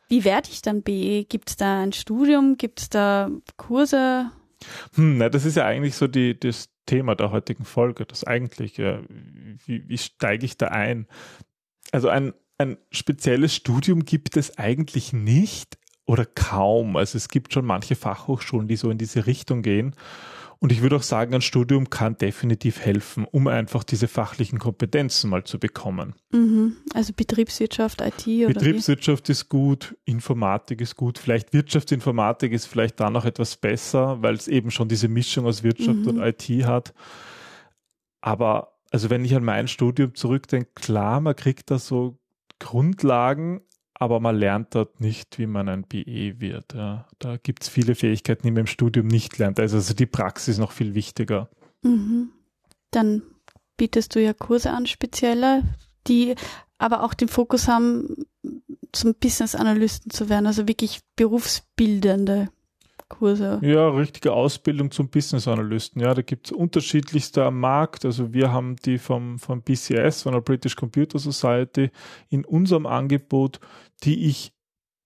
Wie 0.09 0.25
werde 0.25 0.49
ich 0.53 0.63
dann 0.63 0.83
BE? 0.83 1.25
Gibt 1.25 1.51
es 1.51 1.57
da 1.57 1.81
ein 1.83 1.93
Studium? 1.93 2.59
Gibt 2.59 2.81
es 2.83 2.91
da 2.91 3.31
Kurse? 3.57 4.31
Hm, 4.95 5.19
na, 5.19 5.29
das 5.29 5.45
ist 5.45 5.57
ja 5.57 5.65
eigentlich 5.65 5.97
so 5.97 6.07
die, 6.07 6.39
das 6.39 6.69
Thema 6.87 7.15
der 7.15 7.31
heutigen 7.31 7.65
Folge, 7.65 8.05
das 8.07 8.25
eigentliche. 8.25 9.05
Wie, 9.67 9.89
wie 9.89 9.99
steige 9.99 10.45
ich 10.45 10.57
da 10.57 10.69
ein? 10.69 11.07
Also 11.91 12.09
ein, 12.09 12.35
ein 12.59 12.77
spezielles 12.91 13.55
Studium 13.55 14.05
gibt 14.05 14.37
es 14.37 14.59
eigentlich 14.59 15.13
nicht 15.13 15.79
oder 16.07 16.25
kaum. 16.25 16.97
Also 16.97 17.17
es 17.17 17.29
gibt 17.29 17.53
schon 17.53 17.65
manche 17.65 17.95
Fachhochschulen, 17.95 18.69
die 18.69 18.77
so 18.77 18.91
in 18.91 18.99
diese 18.99 19.27
Richtung 19.27 19.63
gehen. 19.63 19.95
Und 20.63 20.71
ich 20.71 20.81
würde 20.81 20.95
auch 20.95 21.03
sagen, 21.03 21.35
ein 21.35 21.41
Studium 21.41 21.91
kann 21.91 22.17
definitiv 22.17 22.79
helfen, 22.79 23.27
um 23.29 23.49
einfach 23.49 23.83
diese 23.83 24.07
fachlichen 24.07 24.61
Kompetenzen 24.61 25.29
mal 25.29 25.43
zu 25.43 25.59
bekommen. 25.59 26.15
Mhm. 26.31 26.77
Also 26.95 27.13
Betriebswirtschaft, 27.13 28.01
IT 28.01 28.29
oder 28.29 28.55
Betriebswirtschaft 28.55 29.29
ist 29.29 29.49
gut, 29.49 29.97
Informatik 30.05 30.81
ist 30.81 30.95
gut, 30.95 31.19
vielleicht 31.19 31.53
Wirtschaftsinformatik 31.53 32.53
ist 32.53 32.67
vielleicht 32.67 33.01
da 33.01 33.11
noch 33.11 33.25
etwas 33.25 33.57
besser, 33.57 34.23
weil 34.23 34.35
es 34.35 34.47
eben 34.47 34.71
schon 34.71 34.87
diese 34.87 35.09
Mischung 35.09 35.47
aus 35.47 35.65
Wirtschaft 35.65 35.99
Mhm. 35.99 36.07
und 36.07 36.19
IT 36.21 36.49
hat. 36.65 36.95
Aber 38.21 38.79
also 38.93 39.11
wenn 39.11 39.25
ich 39.25 39.35
an 39.35 39.43
mein 39.43 39.67
Studium 39.67 40.15
zurückdenke, 40.15 40.71
klar, 40.77 41.21
man 41.21 41.35
kriegt 41.35 41.73
da 41.73 41.81
so 41.81 42.21
Grundlagen, 42.61 43.63
aber 43.95 44.21
man 44.21 44.37
lernt 44.37 44.75
dort 44.75 45.01
nicht, 45.01 45.39
wie 45.39 45.47
man 45.47 45.69
ein 45.69 45.85
BE 45.85 46.41
wird. 46.41 46.75
Ja. 46.75 47.07
Da 47.19 47.37
gibt 47.37 47.63
es 47.63 47.69
viele 47.69 47.95
Fähigkeiten, 47.95 48.43
die 48.43 48.51
man 48.51 48.61
im 48.61 48.67
Studium 48.67 49.07
nicht 49.07 49.39
lernt. 49.39 49.61
Also, 49.61 49.77
also 49.77 49.95
die 49.95 50.07
Praxis 50.07 50.59
noch 50.59 50.73
viel 50.73 50.95
wichtiger. 50.95 51.49
Mhm. 51.83 52.31
Dann 52.91 53.23
bietest 53.77 54.15
du 54.15 54.23
ja 54.23 54.33
Kurse 54.33 54.71
an, 54.71 54.87
spezielle, 54.87 55.63
die 56.07 56.35
aber 56.79 57.03
auch 57.05 57.15
den 57.15 57.29
Fokus 57.29 57.69
haben, 57.69 58.27
zum 58.93 59.15
Business 59.15 59.55
Analysten 59.55 60.11
zu 60.11 60.29
werden, 60.29 60.47
also 60.47 60.69
wirklich 60.69 61.01
berufsbildende 61.17 62.51
Kurse. 63.13 63.61
Ja, 63.63 63.89
richtige 63.91 64.33
Ausbildung 64.33 64.91
zum 64.91 65.09
Business 65.09 65.47
Analysten. 65.47 66.01
Ja, 66.01 66.15
da 66.15 66.23
gibt 66.23 66.47
es 66.47 66.53
unterschiedlichste 66.53 67.45
am 67.45 67.61
Markt. 67.61 68.05
Also 68.05 68.33
wir 68.33 68.53
haben 68.53 68.77
die 68.77 68.99
vom, 68.99 69.39
vom 69.39 69.63
BCS, 69.63 70.23
von 70.23 70.33
der 70.33 70.41
British 70.41 70.75
Computer 70.77 71.19
Society, 71.19 71.91
in 72.31 72.45
unserem 72.45 72.87
Angebot, 72.87 73.61
die 74.03 74.27
ich, 74.27 74.53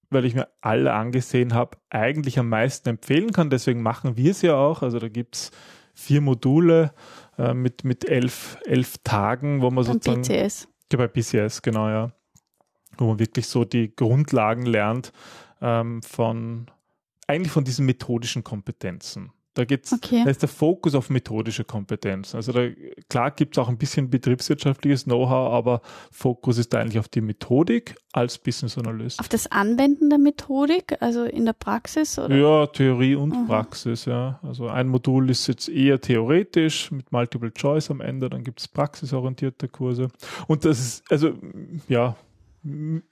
weil 0.08 0.24
ich 0.24 0.34
mir 0.34 0.48
alle 0.60 0.92
angesehen 0.92 1.52
habe, 1.52 1.76
eigentlich 1.90 2.38
am 2.38 2.48
meisten 2.48 2.88
empfehlen 2.88 3.32
kann. 3.32 3.50
Deswegen 3.50 3.82
machen 3.82 4.16
wir 4.16 4.30
es 4.30 4.42
ja 4.42 4.54
auch. 4.54 4.82
Also 4.82 4.98
da 4.98 5.08
gibt 5.08 5.34
es 5.34 5.50
vier 5.92 6.20
Module 6.20 6.92
äh, 7.38 7.54
mit, 7.54 7.84
mit 7.84 8.08
elf, 8.08 8.58
elf 8.64 8.98
Tagen, 9.02 9.62
wo 9.62 9.70
man 9.70 9.84
Beim 9.84 9.94
sozusagen 9.94 10.22
BCS. 10.22 10.68
ja, 10.92 10.98
bei 10.98 11.08
BCS, 11.08 11.60
genau, 11.60 11.88
ja. 11.88 12.12
Wo 12.98 13.08
man 13.08 13.18
wirklich 13.18 13.46
so 13.48 13.64
die 13.64 13.94
Grundlagen 13.94 14.64
lernt 14.64 15.12
ähm, 15.60 16.02
von, 16.02 16.70
eigentlich 17.26 17.52
von 17.52 17.64
diesen 17.64 17.86
methodischen 17.86 18.44
Kompetenzen. 18.44 19.30
Da 19.54 19.64
geht's, 19.64 19.90
Okay. 19.90 20.20
da 20.22 20.30
ist 20.30 20.42
der 20.42 20.50
Fokus 20.50 20.94
auf 20.94 21.08
methodische 21.08 21.64
Kompetenzen. 21.64 22.36
Also 22.36 22.52
da, 22.52 22.68
klar 23.08 23.30
gibt's 23.30 23.56
auch 23.56 23.70
ein 23.70 23.78
bisschen 23.78 24.10
betriebswirtschaftliches 24.10 25.04
Know-how, 25.04 25.50
aber 25.50 25.80
Fokus 26.12 26.58
ist 26.58 26.74
eigentlich 26.74 26.98
auf 26.98 27.08
die 27.08 27.22
Methodik 27.22 27.94
als 28.12 28.36
Business 28.36 28.76
Analyst. 28.76 29.18
Auf 29.18 29.30
das 29.30 29.50
Anwenden 29.50 30.10
der 30.10 30.18
Methodik, 30.18 30.98
also 31.00 31.24
in 31.24 31.46
der 31.46 31.54
Praxis 31.54 32.18
oder? 32.18 32.36
Ja, 32.36 32.66
Theorie 32.66 33.14
und 33.14 33.30
Mhm. 33.30 33.46
Praxis, 33.46 34.04
ja. 34.04 34.38
Also 34.42 34.68
ein 34.68 34.88
Modul 34.88 35.30
ist 35.30 35.46
jetzt 35.46 35.70
eher 35.70 36.02
theoretisch 36.02 36.90
mit 36.90 37.10
Multiple 37.10 37.50
Choice 37.54 37.90
am 37.90 38.02
Ende, 38.02 38.28
dann 38.28 38.44
gibt 38.44 38.60
es 38.60 38.68
praxisorientierte 38.68 39.68
Kurse. 39.68 40.08
Und 40.48 40.66
das 40.66 40.78
ist, 40.80 41.10
also 41.10 41.32
ja, 41.88 42.14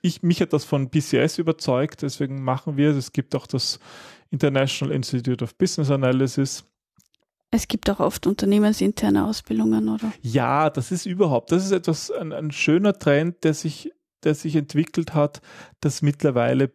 ich, 0.02 0.22
mich 0.22 0.40
hat 0.40 0.52
das 0.52 0.64
von 0.64 0.90
BCS 0.90 1.38
überzeugt, 1.38 2.02
deswegen 2.02 2.42
machen 2.42 2.76
wir 2.76 2.90
es. 2.90 2.96
Es 2.96 3.12
gibt 3.12 3.34
auch 3.34 3.46
das 3.46 3.78
International 4.30 4.94
Institute 4.94 5.42
of 5.44 5.56
Business 5.56 5.90
Analysis. 5.90 6.64
Es 7.50 7.68
gibt 7.68 7.88
auch 7.88 8.00
oft 8.00 8.26
unternehmensinterne 8.26 9.24
Ausbildungen, 9.26 9.88
oder? 9.88 10.12
Ja, 10.22 10.70
das 10.70 10.90
ist 10.90 11.06
überhaupt, 11.06 11.52
das 11.52 11.64
ist 11.64 11.70
etwas, 11.70 12.10
ein, 12.10 12.32
ein 12.32 12.50
schöner 12.50 12.98
Trend, 12.98 13.44
der 13.44 13.54
sich, 13.54 13.92
der 14.24 14.34
sich 14.34 14.56
entwickelt 14.56 15.14
hat, 15.14 15.40
dass 15.80 16.02
mittlerweile 16.02 16.72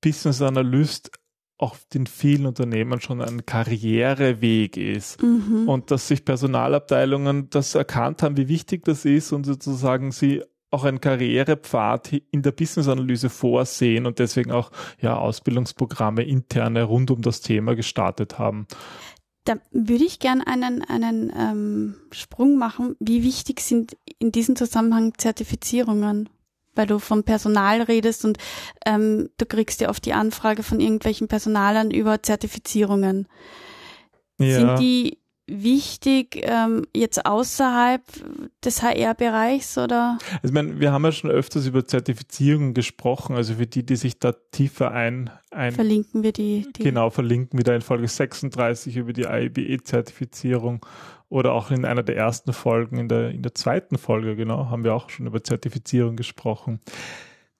Business 0.00 0.40
Analyst 0.40 1.10
auch 1.58 1.76
in 1.94 2.06
vielen 2.06 2.46
Unternehmen 2.46 3.00
schon 3.00 3.20
ein 3.20 3.46
Karriereweg 3.46 4.76
ist. 4.76 5.22
Mhm. 5.22 5.68
Und 5.68 5.90
dass 5.90 6.08
sich 6.08 6.24
Personalabteilungen 6.24 7.50
das 7.50 7.74
erkannt 7.74 8.22
haben, 8.22 8.36
wie 8.36 8.48
wichtig 8.48 8.84
das 8.84 9.04
ist 9.04 9.32
und 9.32 9.44
sozusagen 9.44 10.10
sie 10.10 10.42
auch 10.72 10.84
einen 10.84 11.00
Karrierepfad 11.00 12.12
in 12.30 12.42
der 12.42 12.52
Business-Analyse 12.52 13.28
vorsehen 13.28 14.06
und 14.06 14.18
deswegen 14.18 14.50
auch 14.50 14.70
ja, 15.00 15.16
Ausbildungsprogramme 15.16 16.22
interne 16.22 16.84
rund 16.84 17.10
um 17.10 17.22
das 17.22 17.42
Thema 17.42 17.76
gestartet 17.76 18.38
haben. 18.38 18.66
Da 19.44 19.56
würde 19.70 20.04
ich 20.04 20.18
gern 20.18 20.40
einen, 20.40 20.82
einen 20.82 21.32
ähm, 21.36 21.94
Sprung 22.12 22.56
machen. 22.56 22.96
Wie 23.00 23.22
wichtig 23.22 23.60
sind 23.60 23.96
in 24.18 24.32
diesem 24.32 24.56
Zusammenhang 24.56 25.14
Zertifizierungen? 25.18 26.28
Weil 26.74 26.86
du 26.86 26.98
vom 26.98 27.22
Personal 27.22 27.82
redest 27.82 28.24
und 28.24 28.38
ähm, 28.86 29.28
du 29.36 29.44
kriegst 29.44 29.82
ja 29.82 29.90
oft 29.90 30.06
die 30.06 30.14
Anfrage 30.14 30.62
von 30.62 30.80
irgendwelchen 30.80 31.28
Personalern 31.28 31.90
über 31.90 32.22
Zertifizierungen. 32.22 33.28
Sind 34.38 34.78
die 34.78 35.21
wichtig 35.46 36.40
ähm, 36.42 36.86
jetzt 36.94 37.26
außerhalb 37.26 38.02
des 38.64 38.82
HR-Bereichs 38.82 39.76
oder? 39.76 40.18
Also 40.34 40.48
ich 40.48 40.52
meine, 40.52 40.80
wir 40.80 40.92
haben 40.92 41.04
ja 41.04 41.12
schon 41.12 41.30
öfters 41.30 41.66
über 41.66 41.84
Zertifizierungen 41.84 42.74
gesprochen, 42.74 43.34
also 43.34 43.54
für 43.54 43.66
die, 43.66 43.84
die 43.84 43.96
sich 43.96 44.18
da 44.18 44.32
tiefer 44.52 44.92
ein, 44.92 45.30
ein 45.50 45.72
Verlinken 45.72 46.22
wir 46.22 46.32
die, 46.32 46.66
die 46.76 46.82
genau 46.84 47.10
verlinken, 47.10 47.58
wieder 47.58 47.74
in 47.74 47.82
Folge 47.82 48.08
36 48.08 48.96
über 48.96 49.12
die 49.12 49.24
IBE-Zertifizierung 49.24 50.86
oder 51.28 51.52
auch 51.52 51.70
in 51.70 51.84
einer 51.84 52.02
der 52.02 52.16
ersten 52.16 52.52
Folgen, 52.52 52.98
in 52.98 53.08
der, 53.08 53.30
in 53.30 53.42
der 53.42 53.54
zweiten 53.54 53.98
Folge, 53.98 54.36
genau, 54.36 54.70
haben 54.70 54.84
wir 54.84 54.94
auch 54.94 55.08
schon 55.08 55.26
über 55.26 55.42
Zertifizierung 55.42 56.14
gesprochen. 56.14 56.80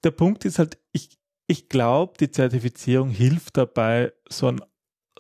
Der 0.05 0.11
Punkt 0.11 0.45
ist 0.45 0.59
halt, 0.59 0.79
ich, 0.93 1.19
ich 1.47 1.69
glaube, 1.69 2.15
die 2.21 2.31
Zertifizierung 2.31 3.09
hilft 3.09 3.57
dabei, 3.57 4.13
so 4.29 4.49
ein, 4.49 4.61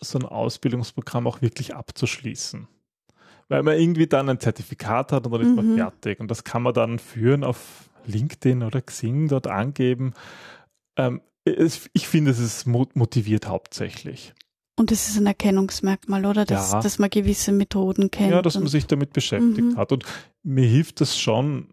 so 0.03 0.19
ein 0.19 0.25
Ausbildungsprogramm 0.25 1.27
auch 1.27 1.43
wirklich 1.43 1.75
abzuschließen. 1.75 2.69
Weil 3.49 3.62
man 3.62 3.79
irgendwie 3.79 4.07
dann 4.07 4.29
ein 4.29 4.41
Zertifikat 4.41 5.12
hat 5.12 5.27
und 5.27 5.33
dann 5.33 5.41
ist 5.43 5.55
man 5.57 5.73
Mhm. 5.73 5.77
fertig. 5.77 6.21
Und 6.21 6.31
das 6.31 6.45
kann 6.45 6.62
man 6.62 6.75
dann 6.75 6.99
führen 6.99 7.45
auf 7.45 7.91
LinkedIn 8.07 8.62
oder 8.62 8.81
Xing 8.81 9.29
dort 9.29 9.47
angeben. 9.47 10.15
Ähm, 10.97 11.21
es, 11.45 11.88
ich 11.93 12.07
finde, 12.09 12.31
es 12.31 12.38
ist 12.38 12.67
mo- 12.67 12.88
motiviert 12.95 13.49
hauptsächlich. 13.49 14.33
und 14.75 14.91
das 14.91 15.07
ist 15.09 15.19
ein 15.19 15.27
Erkennungsmerkmal, 15.27 16.25
oder? 16.25 16.45
Dass, 16.47 16.73
Ja. 16.73 16.81
dass 16.81 16.99
man 16.99 17.11
gewisse 17.11 17.53
Methoden 17.53 18.11
kennt. 18.11 18.31
Ja, 18.33 18.41
dass 18.43 18.55
man 18.59 18.67
sich 18.69 18.87
damit 18.87 19.12
beschäftigt 19.12 19.73
Mhm. 19.75 19.77
hat. 19.77 19.93
Und 19.93 20.05
mir 20.43 20.67
hilft 20.67 21.01
das 21.03 21.19
schon. 21.19 21.69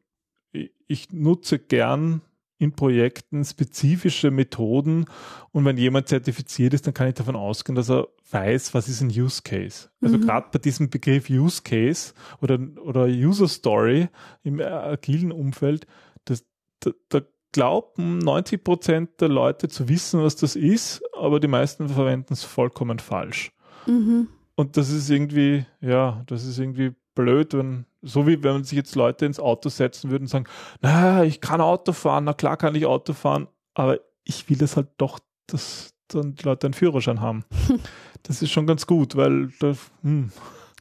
Ich 0.87 1.11
nutze 1.11 1.59
gern 1.59 2.21
in 2.59 2.73
Projekten 2.73 3.43
spezifische 3.45 4.31
Methoden 4.31 5.05
und 5.51 5.65
wenn 5.65 5.77
jemand 5.77 6.09
zertifiziert 6.09 6.73
ist, 6.73 6.85
dann 6.85 6.93
kann 6.93 7.07
ich 7.07 7.15
davon 7.15 7.35
ausgehen, 7.37 7.75
dass 7.75 7.89
er 7.89 8.07
weiß, 8.31 8.73
was 8.73 8.89
ist 8.89 9.01
ein 9.01 9.07
Use 9.09 9.41
Case. 9.43 9.89
Also 10.01 10.17
Mhm. 10.17 10.21
gerade 10.21 10.47
bei 10.51 10.59
diesem 10.59 10.89
Begriff 10.89 11.29
Use 11.29 11.61
Case 11.63 12.13
oder, 12.41 12.59
oder 12.83 13.05
User 13.05 13.47
Story 13.47 14.09
im 14.43 14.59
äh, 14.59 14.65
agilen 14.65 15.31
Umfeld, 15.31 15.87
das, 16.25 16.45
da, 16.81 16.91
da 17.07 17.21
glauben 17.53 18.19
90 18.19 18.63
Prozent 18.63 19.21
der 19.21 19.29
Leute 19.29 19.69
zu 19.69 19.87
wissen, 19.89 20.21
was 20.21 20.35
das 20.35 20.55
ist, 20.55 21.01
aber 21.17 21.39
die 21.39 21.47
meisten 21.47 21.89
verwenden 21.89 22.33
es 22.33 22.43
vollkommen 22.43 22.99
falsch. 22.99 23.51
Mhm. 23.87 24.27
Und 24.55 24.75
das 24.75 24.89
ist 24.89 25.09
irgendwie, 25.09 25.65
ja, 25.79 26.23
das 26.27 26.45
ist 26.45 26.59
irgendwie 26.59 26.91
blöd, 27.15 27.53
wenn, 27.53 27.85
so 28.01 28.27
wie 28.27 28.43
wenn 28.43 28.63
sich 28.63 28.77
jetzt 28.77 28.95
Leute 28.95 29.25
ins 29.25 29.39
Auto 29.39 29.69
setzen 29.69 30.09
würden 30.09 30.23
und 30.23 30.29
sagen, 30.29 30.45
na, 30.81 31.23
ich 31.23 31.41
kann 31.41 31.61
Auto 31.61 31.93
fahren, 31.93 32.23
na 32.23 32.33
klar 32.33 32.57
kann 32.57 32.75
ich 32.75 32.85
Auto 32.85 33.13
fahren, 33.13 33.47
aber 33.73 33.99
ich 34.23 34.49
will 34.49 34.57
das 34.57 34.75
halt 34.75 34.89
doch, 34.97 35.19
dass 35.47 35.93
dann 36.07 36.35
die 36.35 36.43
Leute 36.43 36.67
einen 36.67 36.73
Führerschein 36.73 37.21
haben. 37.21 37.43
das 38.23 38.41
ist 38.41 38.51
schon 38.51 38.67
ganz 38.67 38.87
gut, 38.87 39.15
weil 39.15 39.51
da, 39.59 39.73
hm. 40.03 40.31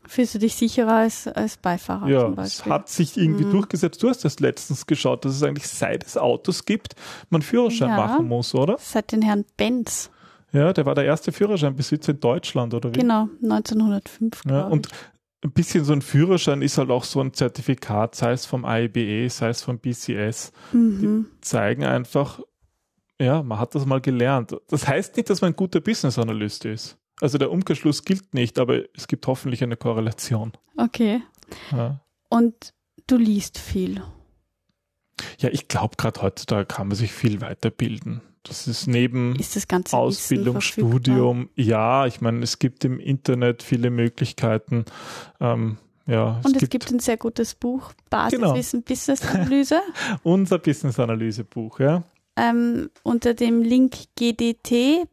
Fühlst 0.06 0.34
du 0.34 0.38
dich 0.38 0.54
sicherer 0.54 0.94
als, 0.94 1.28
als 1.28 1.58
Beifahrer? 1.58 2.08
Ja, 2.08 2.32
es 2.42 2.64
hat 2.64 2.88
sich 2.88 3.18
irgendwie 3.18 3.44
mhm. 3.44 3.50
durchgesetzt. 3.50 4.02
Du 4.02 4.08
hast 4.08 4.24
das 4.24 4.40
letztens 4.40 4.86
geschaut, 4.86 5.26
dass 5.26 5.34
es 5.34 5.42
eigentlich 5.42 5.68
seit 5.68 6.02
es 6.02 6.16
Autos 6.16 6.64
gibt, 6.64 6.94
man 7.28 7.42
Führerschein 7.42 7.90
ja, 7.90 7.96
machen 7.96 8.26
muss, 8.26 8.54
oder? 8.54 8.76
Seit 8.78 9.12
den 9.12 9.20
Herrn 9.20 9.44
Benz. 9.58 10.10
Ja, 10.50 10.72
der 10.72 10.86
war 10.86 10.94
der 10.94 11.04
erste 11.04 11.30
Führerscheinbesitzer 11.30 12.12
in 12.12 12.20
Deutschland, 12.20 12.72
oder 12.72 12.88
wie? 12.88 13.00
Genau, 13.00 13.28
1905. 13.42 14.44
Ja, 14.48 14.62
und 14.68 14.88
ein 15.42 15.52
bisschen 15.52 15.84
so 15.84 15.92
ein 15.92 16.02
Führerschein 16.02 16.62
ist 16.62 16.78
halt 16.78 16.90
auch 16.90 17.04
so 17.04 17.20
ein 17.20 17.32
Zertifikat, 17.32 18.14
sei 18.14 18.32
es 18.32 18.44
vom 18.44 18.64
IBE, 18.66 19.28
sei 19.30 19.48
es 19.50 19.62
vom 19.62 19.78
BCS. 19.78 20.52
Mhm. 20.72 21.26
Die 21.30 21.40
zeigen 21.40 21.84
einfach, 21.84 22.40
ja, 23.20 23.42
man 23.42 23.58
hat 23.58 23.74
das 23.74 23.86
mal 23.86 24.00
gelernt. 24.00 24.56
Das 24.68 24.88
heißt 24.88 25.16
nicht, 25.16 25.30
dass 25.30 25.40
man 25.40 25.52
ein 25.52 25.56
guter 25.56 25.80
Business 25.80 26.18
Analyst 26.18 26.64
ist. 26.64 26.98
Also 27.20 27.38
der 27.38 27.50
Umkehrschluss 27.50 28.04
gilt 28.04 28.34
nicht, 28.34 28.58
aber 28.58 28.82
es 28.94 29.08
gibt 29.08 29.26
hoffentlich 29.26 29.62
eine 29.62 29.76
Korrelation. 29.76 30.52
Okay. 30.76 31.22
Ja. 31.72 32.00
Und 32.28 32.74
du 33.06 33.16
liest 33.16 33.58
viel. 33.58 34.02
Ja, 35.38 35.48
ich 35.50 35.68
glaube, 35.68 35.96
gerade 35.96 36.22
heutzutage 36.22 36.66
kann 36.66 36.88
man 36.88 36.96
sich 36.96 37.12
viel 37.12 37.40
weiterbilden. 37.40 38.22
Das 38.48 38.66
ist 38.66 38.86
neben 38.86 39.36
ist 39.36 39.56
das 39.56 39.92
Ausbildung, 39.92 40.60
Studium. 40.60 41.50
Ja, 41.54 42.06
ich 42.06 42.20
meine, 42.20 42.42
es 42.42 42.58
gibt 42.58 42.84
im 42.84 42.98
Internet 42.98 43.62
viele 43.62 43.90
Möglichkeiten. 43.90 44.86
Ähm, 45.40 45.76
ja, 46.06 46.40
Und 46.42 46.56
es, 46.56 46.62
es 46.62 46.70
gibt, 46.70 46.86
gibt, 46.86 46.90
ein 46.90 47.00
sehr 47.00 47.18
gutes 47.18 47.54
Buch, 47.54 47.92
Basiswissen 48.08 48.80
genau. 48.80 48.88
Business 48.88 49.22
Analyse. 49.26 49.80
Unser 50.22 50.58
Business 50.58 50.98
Analyse 50.98 51.44
Buch, 51.44 51.78
ja. 51.80 52.02
Ähm, 52.36 52.88
unter 53.02 53.34
dem 53.34 53.62
Link 53.62 53.96
gdt.li 54.16 55.06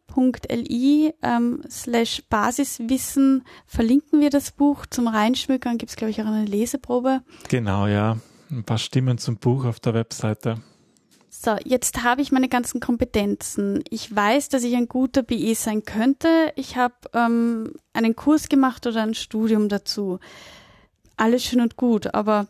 ähm, 1.23 1.61
slash 1.69 2.23
Basiswissen 2.29 3.43
verlinken 3.65 4.21
wir 4.21 4.29
das 4.29 4.51
Buch. 4.51 4.85
Zum 4.85 5.07
Reinschmückern 5.07 5.77
gibt 5.77 5.89
es, 5.89 5.95
glaube 5.95 6.11
ich, 6.11 6.21
auch 6.21 6.27
eine 6.27 6.45
Leseprobe. 6.45 7.23
Genau, 7.49 7.87
ja. 7.87 8.17
Ein 8.51 8.63
paar 8.63 8.77
Stimmen 8.77 9.17
zum 9.17 9.37
Buch 9.37 9.65
auf 9.65 9.79
der 9.79 9.95
Webseite. 9.95 10.61
So, 11.45 11.57
jetzt 11.63 12.01
habe 12.01 12.23
ich 12.23 12.31
meine 12.31 12.49
ganzen 12.49 12.79
Kompetenzen. 12.79 13.83
Ich 13.91 14.13
weiß, 14.13 14.49
dass 14.49 14.63
ich 14.63 14.75
ein 14.75 14.87
guter 14.87 15.21
BE 15.21 15.53
sein 15.53 15.83
könnte. 15.83 16.51
Ich 16.55 16.75
habe 16.75 16.95
ähm, 17.13 17.73
einen 17.93 18.15
Kurs 18.15 18.49
gemacht 18.49 18.87
oder 18.87 19.03
ein 19.03 19.13
Studium 19.13 19.69
dazu. 19.69 20.17
Alles 21.17 21.43
schön 21.43 21.61
und 21.61 21.75
gut, 21.75 22.15
aber 22.15 22.47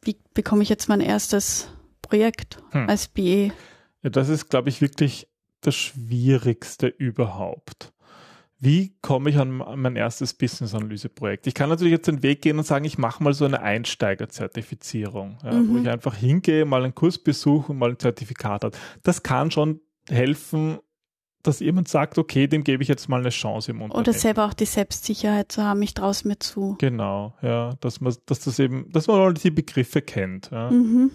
wie 0.00 0.16
bekomme 0.32 0.62
ich 0.62 0.70
jetzt 0.70 0.88
mein 0.88 1.02
erstes 1.02 1.68
Projekt 2.00 2.62
hm. 2.70 2.88
als 2.88 3.08
BE? 3.08 3.52
Ja, 4.02 4.08
das 4.08 4.30
ist, 4.30 4.48
glaube 4.48 4.70
ich, 4.70 4.80
wirklich 4.80 5.28
das 5.60 5.74
Schwierigste 5.74 6.86
überhaupt 6.86 7.92
wie 8.58 8.96
komme 9.02 9.30
ich 9.30 9.38
an 9.38 9.62
mein 9.76 9.96
erstes 9.96 10.34
Business-Analyse-Projekt? 10.34 11.46
Ich 11.46 11.54
kann 11.54 11.68
natürlich 11.68 11.92
jetzt 11.92 12.08
den 12.08 12.22
Weg 12.22 12.42
gehen 12.42 12.58
und 12.58 12.64
sagen, 12.64 12.84
ich 12.84 12.98
mache 12.98 13.22
mal 13.22 13.34
so 13.34 13.44
eine 13.44 13.60
Einsteiger-Zertifizierung, 13.60 15.38
ja, 15.44 15.52
mhm. 15.52 15.74
wo 15.74 15.78
ich 15.78 15.88
einfach 15.88 16.14
hingehe, 16.14 16.64
mal 16.64 16.82
einen 16.82 16.94
Kurs 16.94 17.18
besuche 17.18 17.72
und 17.72 17.78
mal 17.78 17.90
ein 17.90 17.98
Zertifikat 17.98 18.64
habe. 18.64 18.76
Das 19.02 19.22
kann 19.22 19.50
schon 19.50 19.80
helfen, 20.08 20.78
dass 21.42 21.60
jemand 21.60 21.88
sagt, 21.88 22.16
okay, 22.16 22.46
dem 22.46 22.64
gebe 22.64 22.82
ich 22.82 22.88
jetzt 22.88 23.08
mal 23.08 23.20
eine 23.20 23.28
Chance 23.28 23.70
im 23.70 23.82
Unternehmen. 23.82 24.08
Oder 24.08 24.12
selber 24.18 24.46
auch 24.46 24.54
die 24.54 24.64
Selbstsicherheit 24.64 25.52
zu 25.52 25.62
haben, 25.62 25.82
ich 25.82 25.92
traue 25.92 26.10
es 26.10 26.24
mir 26.24 26.38
zu. 26.38 26.76
Genau, 26.78 27.34
ja, 27.42 27.74
dass 27.80 28.00
man, 28.00 28.14
dass 28.26 28.40
das 28.40 28.58
eben, 28.58 28.90
dass 28.92 29.06
man 29.06 29.34
die 29.34 29.50
Begriffe 29.50 30.00
kennt. 30.00 30.50
Ja. 30.50 30.70
Mhm. 30.70 31.10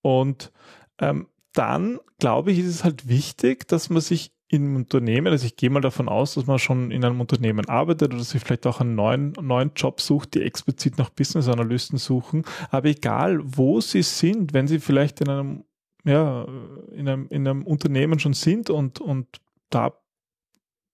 Und 0.00 0.52
ähm, 1.00 1.26
dann, 1.54 1.98
glaube 2.18 2.52
ich, 2.52 2.60
ist 2.60 2.68
es 2.68 2.84
halt 2.84 3.08
wichtig, 3.08 3.66
dass 3.66 3.90
man 3.90 4.00
sich 4.00 4.32
im 4.52 4.76
Unternehmen, 4.76 5.28
also 5.28 5.46
ich 5.46 5.56
gehe 5.56 5.70
mal 5.70 5.80
davon 5.80 6.10
aus, 6.10 6.34
dass 6.34 6.46
man 6.46 6.58
schon 6.58 6.90
in 6.90 7.02
einem 7.06 7.22
Unternehmen 7.22 7.66
arbeitet 7.70 8.12
oder 8.12 8.22
sich 8.22 8.42
vielleicht 8.42 8.66
auch 8.66 8.82
einen 8.82 8.94
neuen, 8.94 9.32
neuen 9.40 9.72
Job 9.74 9.98
sucht, 9.98 10.34
die 10.34 10.42
explizit 10.42 10.98
nach 10.98 11.08
Business 11.08 11.48
Analysten 11.48 11.96
suchen. 11.96 12.44
Aber 12.70 12.88
egal, 12.88 13.40
wo 13.42 13.80
sie 13.80 14.02
sind, 14.02 14.52
wenn 14.52 14.68
sie 14.68 14.78
vielleicht 14.78 15.22
in 15.22 15.30
einem, 15.30 15.64
ja, 16.04 16.46
in 16.90 17.08
einem, 17.08 17.28
in 17.30 17.48
einem 17.48 17.62
Unternehmen 17.62 18.18
schon 18.18 18.34
sind 18.34 18.68
und, 18.68 19.00
und 19.00 19.26
da 19.70 19.94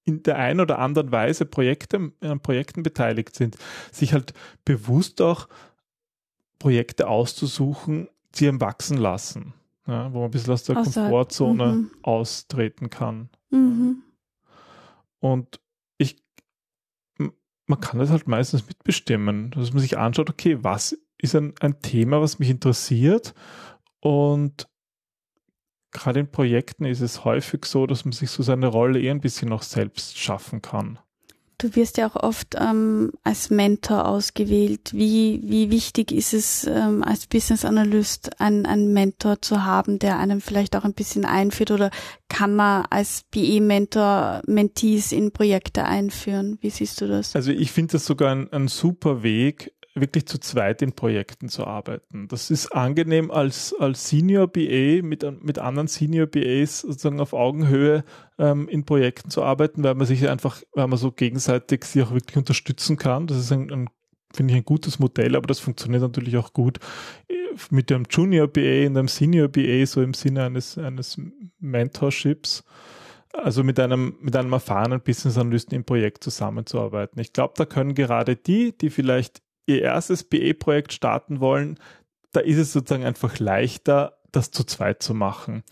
in 0.04 0.22
der 0.22 0.36
einen 0.36 0.60
oder 0.60 0.78
anderen 0.78 1.10
Weise 1.10 1.44
Projekte, 1.44 2.12
an 2.20 2.40
Projekten 2.40 2.84
beteiligt 2.84 3.34
sind, 3.34 3.58
sich 3.90 4.12
halt 4.12 4.34
bewusst 4.64 5.20
auch 5.20 5.48
Projekte 6.60 7.08
auszusuchen, 7.08 8.08
die 8.36 8.46
ihm 8.46 8.60
wachsen 8.60 8.98
lassen. 8.98 9.52
Ja, 9.88 10.12
wo 10.12 10.18
man 10.18 10.28
ein 10.28 10.30
bisschen 10.30 10.52
aus 10.52 10.62
der 10.62 10.76
Außerhalb. 10.76 11.10
Komfortzone 11.10 11.66
mhm. 11.72 11.90
austreten 12.02 12.88
kann. 12.88 13.30
Mhm. 13.50 14.02
Und 15.20 15.60
ich, 15.98 16.22
man 17.66 17.80
kann 17.80 17.98
das 17.98 18.10
halt 18.10 18.28
meistens 18.28 18.66
mitbestimmen, 18.66 19.50
dass 19.50 19.72
man 19.72 19.80
sich 19.80 19.98
anschaut, 19.98 20.30
okay, 20.30 20.62
was 20.62 20.98
ist 21.18 21.34
ein, 21.34 21.54
ein 21.60 21.80
Thema, 21.80 22.20
was 22.20 22.38
mich 22.38 22.50
interessiert 22.50 23.34
und 24.00 24.68
gerade 25.90 26.20
in 26.20 26.30
Projekten 26.30 26.84
ist 26.84 27.00
es 27.00 27.24
häufig 27.24 27.64
so, 27.64 27.86
dass 27.86 28.04
man 28.04 28.12
sich 28.12 28.30
so 28.30 28.42
seine 28.42 28.68
Rolle 28.68 29.00
eher 29.00 29.12
ein 29.12 29.20
bisschen 29.20 29.48
noch 29.48 29.62
selbst 29.62 30.18
schaffen 30.18 30.62
kann. 30.62 30.98
Du 31.58 31.74
wirst 31.74 31.98
ja 31.98 32.08
auch 32.08 32.14
oft 32.14 32.54
ähm, 32.56 33.12
als 33.24 33.50
Mentor 33.50 34.06
ausgewählt. 34.06 34.92
Wie, 34.94 35.40
wie 35.44 35.70
wichtig 35.70 36.12
ist 36.12 36.32
es 36.32 36.64
ähm, 36.64 37.02
als 37.02 37.26
Business 37.26 37.64
Analyst, 37.64 38.40
einen, 38.40 38.64
einen 38.64 38.92
Mentor 38.92 39.42
zu 39.42 39.64
haben, 39.64 39.98
der 39.98 40.18
einem 40.20 40.40
vielleicht 40.40 40.76
auch 40.76 40.84
ein 40.84 40.94
bisschen 40.94 41.24
einführt 41.24 41.72
oder 41.72 41.90
kann 42.28 42.54
man 42.54 42.86
als 42.90 43.24
BE-Mentor 43.32 44.42
Mentees 44.46 45.10
in 45.10 45.32
Projekte 45.32 45.84
einführen? 45.84 46.58
Wie 46.60 46.70
siehst 46.70 47.00
du 47.00 47.08
das? 47.08 47.34
Also 47.34 47.50
ich 47.50 47.72
finde 47.72 47.92
das 47.92 48.06
sogar 48.06 48.30
ein, 48.30 48.52
ein 48.52 48.68
super 48.68 49.24
Weg, 49.24 49.72
wirklich 50.00 50.26
zu 50.26 50.38
zweit 50.38 50.82
in 50.82 50.92
Projekten 50.92 51.48
zu 51.48 51.66
arbeiten. 51.66 52.28
Das 52.28 52.50
ist 52.50 52.68
angenehm 52.68 53.30
als, 53.30 53.74
als 53.78 54.08
Senior 54.08 54.46
BA 54.46 55.02
mit, 55.02 55.24
mit 55.42 55.58
anderen 55.58 55.88
Senior 55.88 56.26
BAs 56.26 56.80
sozusagen 56.80 57.20
auf 57.20 57.32
Augenhöhe 57.32 58.04
ähm, 58.38 58.68
in 58.68 58.84
Projekten 58.84 59.30
zu 59.30 59.42
arbeiten, 59.42 59.82
weil 59.82 59.94
man 59.94 60.06
sich 60.06 60.28
einfach, 60.28 60.62
weil 60.72 60.88
man 60.88 60.98
so 60.98 61.12
gegenseitig 61.12 61.84
sich 61.84 62.02
auch 62.02 62.12
wirklich 62.12 62.36
unterstützen 62.36 62.96
kann. 62.96 63.26
Das 63.26 63.38
ist 63.38 63.52
ein, 63.52 63.70
ein 63.70 63.88
finde 64.32 64.52
ich 64.52 64.58
ein 64.58 64.64
gutes 64.64 64.98
Modell, 64.98 65.36
aber 65.36 65.46
das 65.46 65.58
funktioniert 65.58 66.02
natürlich 66.02 66.36
auch 66.36 66.52
gut 66.52 66.78
äh, 67.28 67.34
mit 67.70 67.90
dem 67.90 68.04
Junior 68.10 68.46
BA 68.46 68.86
und 68.86 68.96
einem 68.96 69.08
Senior 69.08 69.48
BA, 69.48 69.86
so 69.86 70.02
im 70.02 70.14
Sinne 70.14 70.44
eines, 70.44 70.76
eines 70.78 71.20
Mentorships 71.58 72.64
also 73.32 73.62
mit 73.62 73.78
einem, 73.78 74.16
mit 74.20 74.34
einem 74.36 74.52
erfahrenen 74.52 75.00
Business 75.00 75.38
Analysten 75.38 75.76
im 75.76 75.84
Projekt 75.84 76.24
zusammenzuarbeiten. 76.24 77.20
Ich 77.20 77.32
glaube, 77.32 77.54
da 77.56 77.66
können 77.66 77.94
gerade 77.94 78.36
die, 78.36 78.76
die 78.76 78.90
vielleicht 78.90 79.42
ihr 79.68 79.82
erstes 79.82 80.24
BE-Projekt 80.24 80.92
starten 80.92 81.40
wollen, 81.40 81.78
da 82.32 82.40
ist 82.40 82.58
es 82.58 82.72
sozusagen 82.72 83.04
einfach 83.04 83.38
leichter, 83.38 84.18
das 84.32 84.50
zu 84.50 84.64
zweit 84.64 85.02
zu 85.02 85.14
machen. 85.14 85.62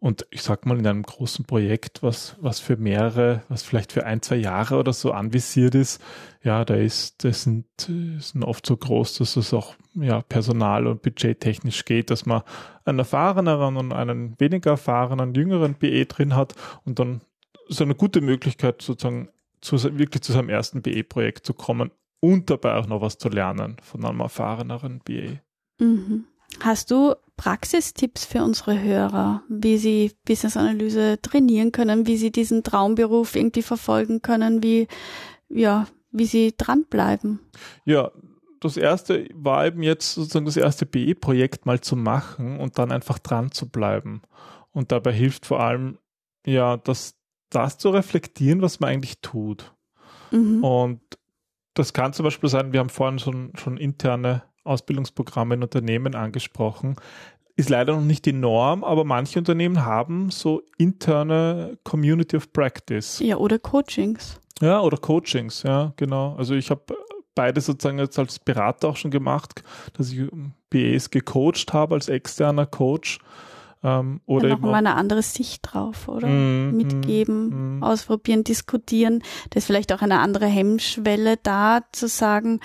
Und 0.00 0.26
ich 0.30 0.42
sag 0.42 0.64
mal, 0.64 0.78
in 0.78 0.86
einem 0.86 1.02
großen 1.02 1.44
Projekt, 1.44 2.02
was, 2.02 2.36
was 2.40 2.60
für 2.60 2.76
mehrere, 2.76 3.42
was 3.48 3.62
vielleicht 3.62 3.92
für 3.92 4.06
ein, 4.06 4.22
zwei 4.22 4.36
Jahre 4.36 4.76
oder 4.78 4.92
so 4.92 5.12
anvisiert 5.12 5.74
ist, 5.74 6.02
ja, 6.42 6.64
da 6.64 6.74
ist, 6.74 7.24
das 7.24 7.42
sind, 7.42 7.66
sind 7.78 8.42
oft 8.42 8.64
so 8.64 8.76
groß, 8.76 9.18
dass 9.18 9.36
es 9.36 9.52
auch, 9.52 9.74
ja, 9.94 10.22
personal- 10.22 10.86
und 10.86 11.02
budgettechnisch 11.02 11.84
geht, 11.84 12.10
dass 12.10 12.24
man 12.24 12.42
einen 12.84 13.00
erfahreneren 13.00 13.76
und 13.76 13.92
einen 13.92 14.38
weniger 14.38 14.72
erfahrenen, 14.72 15.34
jüngeren 15.34 15.74
BE 15.74 16.06
drin 16.06 16.34
hat 16.34 16.54
und 16.84 16.98
dann 16.98 17.20
ist 17.68 17.82
eine 17.82 17.94
gute 17.94 18.20
Möglichkeit, 18.20 18.80
sozusagen 18.80 19.28
zu, 19.60 19.82
wirklich 19.98 20.22
zu 20.22 20.32
seinem 20.32 20.48
ersten 20.48 20.82
BE-Projekt 20.82 21.44
zu 21.44 21.52
kommen, 21.52 21.90
und 22.20 22.50
dabei 22.50 22.74
auch 22.74 22.86
noch 22.86 23.00
was 23.00 23.18
zu 23.18 23.28
lernen 23.28 23.76
von 23.82 24.04
einem 24.04 24.20
erfahreneren 24.20 25.00
BA. 25.04 25.40
Mhm. 25.78 26.26
Hast 26.60 26.90
du 26.90 27.14
Praxistipps 27.36 28.24
für 28.24 28.42
unsere 28.42 28.80
Hörer, 28.80 29.42
wie 29.48 29.76
sie 29.76 30.12
Business 30.24 30.56
Analyse 30.56 31.18
trainieren 31.20 31.70
können, 31.70 32.06
wie 32.06 32.16
sie 32.16 32.30
diesen 32.30 32.62
Traumberuf 32.62 33.36
irgendwie 33.36 33.62
verfolgen 33.62 34.22
können, 34.22 34.62
wie, 34.62 34.88
ja, 35.48 35.86
wie 36.10 36.24
sie 36.24 36.54
dranbleiben? 36.56 37.40
Ja, 37.84 38.10
das 38.60 38.78
erste 38.78 39.28
war 39.34 39.66
eben 39.66 39.82
jetzt 39.82 40.14
sozusagen 40.14 40.46
das 40.46 40.56
erste 40.56 40.86
BE-Projekt 40.86 41.66
mal 41.66 41.80
zu 41.80 41.94
machen 41.94 42.58
und 42.58 42.78
dann 42.78 42.90
einfach 42.90 43.18
dran 43.18 43.52
zu 43.52 43.68
bleiben. 43.68 44.22
Und 44.72 44.92
dabei 44.92 45.12
hilft 45.12 45.44
vor 45.46 45.60
allem, 45.60 45.98
ja, 46.46 46.78
das, 46.78 47.16
das 47.50 47.76
zu 47.76 47.90
reflektieren, 47.90 48.62
was 48.62 48.80
man 48.80 48.90
eigentlich 48.90 49.20
tut. 49.20 49.74
Mhm. 50.30 50.64
Und 50.64 51.00
das 51.76 51.92
kann 51.92 52.12
zum 52.12 52.24
Beispiel 52.24 52.48
sein, 52.48 52.72
wir 52.72 52.80
haben 52.80 52.88
vorhin 52.88 53.18
schon, 53.18 53.52
schon 53.54 53.76
interne 53.76 54.42
Ausbildungsprogramme 54.64 55.54
in 55.54 55.62
Unternehmen 55.62 56.14
angesprochen. 56.14 56.96
Ist 57.54 57.68
leider 57.68 57.94
noch 57.94 58.02
nicht 58.02 58.24
die 58.24 58.32
Norm, 58.32 58.82
aber 58.82 59.04
manche 59.04 59.38
Unternehmen 59.38 59.84
haben 59.84 60.30
so 60.30 60.62
interne 60.78 61.78
Community 61.84 62.36
of 62.36 62.52
Practice. 62.52 63.20
Ja, 63.20 63.36
oder 63.36 63.58
Coachings. 63.58 64.40
Ja, 64.60 64.80
oder 64.80 64.96
Coachings, 64.96 65.62
ja, 65.62 65.92
genau. 65.96 66.34
Also 66.36 66.54
ich 66.54 66.70
habe 66.70 66.82
beide 67.34 67.60
sozusagen 67.60 67.98
jetzt 67.98 68.18
als 68.18 68.38
Berater 68.38 68.88
auch 68.88 68.96
schon 68.96 69.10
gemacht, 69.10 69.62
dass 69.92 70.12
ich 70.12 70.26
BAs 70.70 71.10
gecoacht 71.10 71.72
habe 71.72 71.94
als 71.94 72.08
externer 72.08 72.66
Coach. 72.66 73.18
Ähm, 73.86 74.20
oder 74.26 74.48
ja, 74.48 74.56
noch 74.56 74.62
mal 74.62 74.74
eine 74.74 74.96
andere 74.96 75.22
Sicht 75.22 75.60
drauf, 75.62 76.08
oder? 76.08 76.26
Mm, 76.26 76.76
Mitgeben, 76.76 77.78
mm, 77.78 77.82
ausprobieren, 77.84 78.42
diskutieren. 78.42 79.22
Da 79.50 79.58
ist 79.58 79.66
vielleicht 79.66 79.92
auch 79.92 80.02
eine 80.02 80.18
andere 80.18 80.46
Hemmschwelle 80.46 81.36
da, 81.40 81.82
zu 81.92 82.08
sagen, 82.08 82.58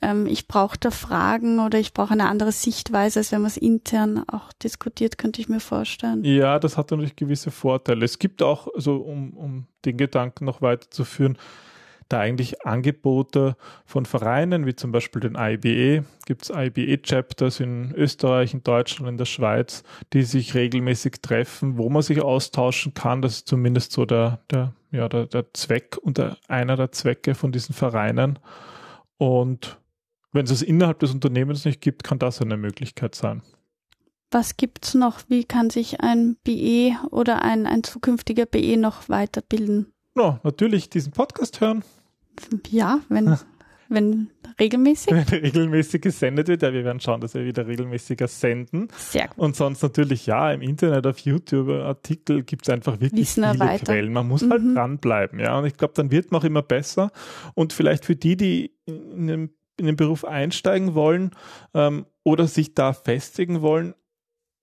ähm, 0.00 0.26
ich 0.26 0.48
brauche 0.48 0.78
da 0.78 0.90
Fragen 0.90 1.60
oder 1.60 1.78
ich 1.78 1.92
brauche 1.92 2.14
eine 2.14 2.26
andere 2.26 2.52
Sichtweise, 2.52 3.20
als 3.20 3.32
wenn 3.32 3.42
man 3.42 3.50
es 3.50 3.58
intern 3.58 4.24
auch 4.26 4.50
diskutiert, 4.54 5.18
könnte 5.18 5.42
ich 5.42 5.50
mir 5.50 5.60
vorstellen. 5.60 6.24
Ja, 6.24 6.58
das 6.58 6.78
hat 6.78 6.90
natürlich 6.90 7.16
gewisse 7.16 7.50
Vorteile. 7.50 8.06
Es 8.06 8.18
gibt 8.18 8.42
auch, 8.42 8.66
also 8.74 8.96
um, 8.96 9.34
um 9.34 9.66
den 9.84 9.98
Gedanken 9.98 10.46
noch 10.46 10.62
weiterzuführen, 10.62 11.36
da 12.12 12.20
eigentlich 12.20 12.66
Angebote 12.66 13.56
von 13.84 14.04
Vereinen, 14.04 14.66
wie 14.66 14.74
zum 14.74 14.92
Beispiel 14.92 15.20
den 15.20 15.36
IBE, 15.36 16.04
gibt 16.26 16.42
es 16.42 16.50
IBE-Chapters 16.50 17.60
in 17.60 17.92
Österreich, 17.94 18.54
in 18.54 18.62
Deutschland, 18.62 19.08
in 19.08 19.18
der 19.18 19.24
Schweiz, 19.24 19.82
die 20.12 20.22
sich 20.22 20.54
regelmäßig 20.54 21.22
treffen, 21.22 21.78
wo 21.78 21.88
man 21.88 22.02
sich 22.02 22.20
austauschen 22.20 22.94
kann. 22.94 23.22
Das 23.22 23.38
ist 23.38 23.48
zumindest 23.48 23.92
so 23.92 24.04
der, 24.04 24.40
der, 24.50 24.74
ja, 24.90 25.08
der, 25.08 25.26
der 25.26 25.52
Zweck 25.54 25.96
und 26.02 26.18
der, 26.18 26.36
einer 26.48 26.76
der 26.76 26.92
Zwecke 26.92 27.34
von 27.34 27.52
diesen 27.52 27.74
Vereinen. 27.74 28.38
Und 29.16 29.78
wenn 30.32 30.44
es 30.44 30.50
es 30.50 30.62
innerhalb 30.62 30.98
des 30.98 31.12
Unternehmens 31.12 31.64
nicht 31.64 31.80
gibt, 31.80 32.04
kann 32.04 32.18
das 32.18 32.40
eine 32.40 32.56
Möglichkeit 32.56 33.14
sein. 33.14 33.42
Was 34.30 34.56
gibt's 34.56 34.94
noch? 34.94 35.20
Wie 35.28 35.44
kann 35.44 35.68
sich 35.68 36.00
ein 36.00 36.36
BE 36.42 36.96
oder 37.10 37.42
ein, 37.42 37.66
ein 37.66 37.84
zukünftiger 37.84 38.46
BE 38.46 38.78
noch 38.78 39.10
weiterbilden? 39.10 39.92
No, 40.14 40.38
natürlich 40.42 40.88
diesen 40.88 41.12
Podcast 41.12 41.60
hören. 41.60 41.84
Ja, 42.68 43.00
wenn, 43.08 43.36
wenn 43.88 44.30
regelmäßig. 44.58 45.12
Wenn 45.12 45.40
regelmäßig 45.40 46.02
gesendet 46.02 46.48
wird. 46.48 46.62
Ja, 46.62 46.72
wir 46.72 46.84
werden 46.84 47.00
schauen, 47.00 47.20
dass 47.20 47.34
wir 47.34 47.44
wieder 47.44 47.66
regelmäßiger 47.66 48.28
senden. 48.28 48.88
Sehr 48.96 49.28
gut. 49.28 49.38
Und 49.38 49.56
sonst 49.56 49.82
natürlich, 49.82 50.26
ja, 50.26 50.52
im 50.52 50.62
Internet, 50.62 51.06
auf 51.06 51.18
YouTube, 51.18 51.68
Artikel 51.68 52.42
gibt 52.42 52.66
es 52.66 52.72
einfach 52.72 53.00
wirklich 53.00 53.22
Wissen 53.22 53.44
viele 53.44 53.58
weiter. 53.58 53.84
Quellen. 53.84 54.12
Man 54.12 54.28
muss 54.28 54.42
halt 54.42 54.62
mhm. 54.62 54.68
halt 54.68 54.76
dranbleiben, 54.76 55.40
ja. 55.40 55.58
Und 55.58 55.66
ich 55.66 55.76
glaube, 55.76 55.94
dann 55.94 56.10
wird 56.10 56.32
man 56.32 56.40
auch 56.40 56.44
immer 56.44 56.62
besser. 56.62 57.10
Und 57.54 57.72
vielleicht 57.72 58.04
für 58.04 58.16
die, 58.16 58.36
die 58.36 58.72
in 58.86 59.26
dem 59.26 59.50
in 59.76 59.86
den 59.86 59.96
Beruf 59.96 60.24
einsteigen 60.24 60.94
wollen 60.94 61.32
ähm, 61.74 62.06
oder 62.24 62.46
sich 62.46 62.74
da 62.74 62.92
festigen 62.92 63.62
wollen, 63.62 63.94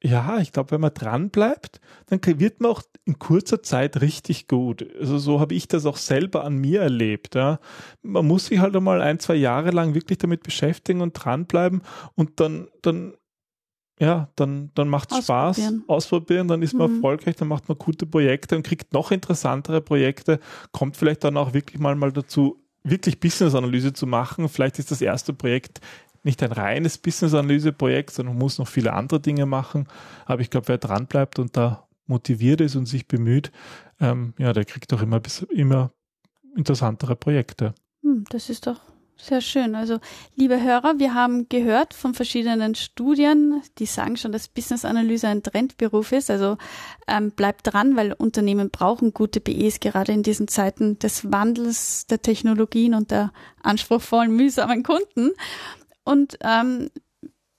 ja, 0.02 0.40
ich 0.40 0.54
glaube, 0.54 0.72
wenn 0.72 0.82
man 0.82 0.94
dran 0.94 1.30
bleibt, 1.30 1.82
dann 2.08 2.22
wird 2.24 2.62
man 2.62 2.72
auch 2.72 2.84
in 3.06 3.20
kurzer 3.20 3.62
Zeit 3.62 4.00
richtig 4.02 4.48
gut. 4.48 4.86
Also 4.98 5.18
so 5.18 5.40
habe 5.40 5.54
ich 5.54 5.68
das 5.68 5.86
auch 5.86 5.98
selber 5.98 6.46
an 6.46 6.56
mir 6.56 6.82
erlebt. 6.82 7.36
Ja. 7.36 7.60
Man 8.02 8.26
muss 8.26 8.46
sich 8.46 8.60
halt 8.60 8.76
einmal 8.76 9.02
ein, 9.02 9.20
zwei 9.20 9.36
Jahre 9.36 9.72
lang 9.72 9.96
wirklich 9.96 10.18
damit 10.18 10.44
beschäftigen 10.44 11.02
und 11.02 11.14
dranbleiben 11.14 11.82
und 12.16 12.40
dann, 12.40 12.70
dann, 12.82 13.14
ja, 14.00 14.30
dann, 14.38 14.72
dann 14.74 14.88
macht 14.88 15.12
es 15.12 15.26
Spaß, 15.26 15.74
ausprobieren, 15.88 16.48
dann 16.48 16.62
ist 16.62 16.74
man 16.74 16.90
mhm. 16.90 16.96
erfolgreich, 16.98 17.36
dann 17.36 17.50
macht 17.50 17.68
man 17.68 17.78
gute 17.78 18.06
Projekte 18.06 18.56
und 18.56 18.64
kriegt 18.64 18.94
noch 18.94 19.12
interessantere 19.12 19.82
Projekte, 19.82 20.40
kommt 20.72 20.96
vielleicht 20.96 21.26
dann 21.26 21.36
auch 21.36 21.54
wirklich 21.54 21.80
mal, 21.80 21.96
mal 21.96 22.14
dazu, 22.14 22.64
wirklich 22.84 23.20
Business-Analyse 23.20 23.92
zu 23.92 24.08
machen. 24.08 24.48
Vielleicht 24.48 24.80
ist 24.80 24.92
das 24.92 25.02
erste 25.02 25.34
Projekt 25.34 25.82
nicht 26.24 26.44
ein 26.44 26.52
reines 26.52 26.98
Business-Analyse-Projekt, 26.98 28.12
sondern 28.12 28.38
muss 28.38 28.58
noch 28.58 28.68
viele 28.68 28.94
andere 28.94 29.20
Dinge 29.20 29.46
machen. 29.46 29.88
Aber 30.26 30.42
ich 30.42 30.50
glaube, 30.50 30.68
wer 30.68 30.78
dran 30.78 31.08
bleibt 31.08 31.40
und 31.40 31.56
da 31.56 31.88
motiviert 32.08 32.62
ist 32.62 32.76
und 32.76 32.86
sich 32.86 33.08
bemüht, 33.08 33.52
ähm, 34.00 34.34
ja, 34.38 34.54
der 34.54 34.66
kriegt 34.66 34.92
doch 34.92 35.02
immer, 35.02 35.22
immer 35.50 35.92
interessantere 36.56 37.16
Projekte. 37.16 37.74
Hm, 38.02 38.26
das 38.30 38.50
ist 38.50 38.68
doch 38.68 38.80
sehr 39.22 39.42
schön. 39.42 39.76
Also, 39.76 40.00
liebe 40.36 40.64
Hörer, 40.64 40.98
wir 40.98 41.14
haben 41.14 41.50
gehört 41.50 41.94
von 41.94 42.14
verschiedenen 42.14 42.74
Studien, 42.76 43.62
die 43.78 43.86
sagen 43.86 44.16
schon, 44.16 44.32
dass 44.32 44.48
Business-Analyse 44.48 45.28
ein 45.28 45.44
Trendberuf 45.44 46.14
ist. 46.14 46.32
Also 46.32 46.58
ähm, 47.08 47.32
bleibt 47.32 47.72
dran, 47.72 47.98
weil 47.98 48.14
Unternehmen 48.14 48.70
brauchen 48.70 49.14
gute 49.14 49.42
BEs, 49.42 49.82
gerade 49.82 50.14
in 50.14 50.24
diesen 50.24 50.48
Zeiten 50.48 51.00
des 51.00 51.32
Wandels 51.32 52.08
der 52.08 52.22
Technologien 52.22 52.94
und 52.94 53.12
der 53.12 53.34
anspruchsvollen, 53.62 54.34
mühsamen 54.34 54.84
Kunden. 54.84 55.32
Und 56.10 56.38
ähm, 56.44 56.90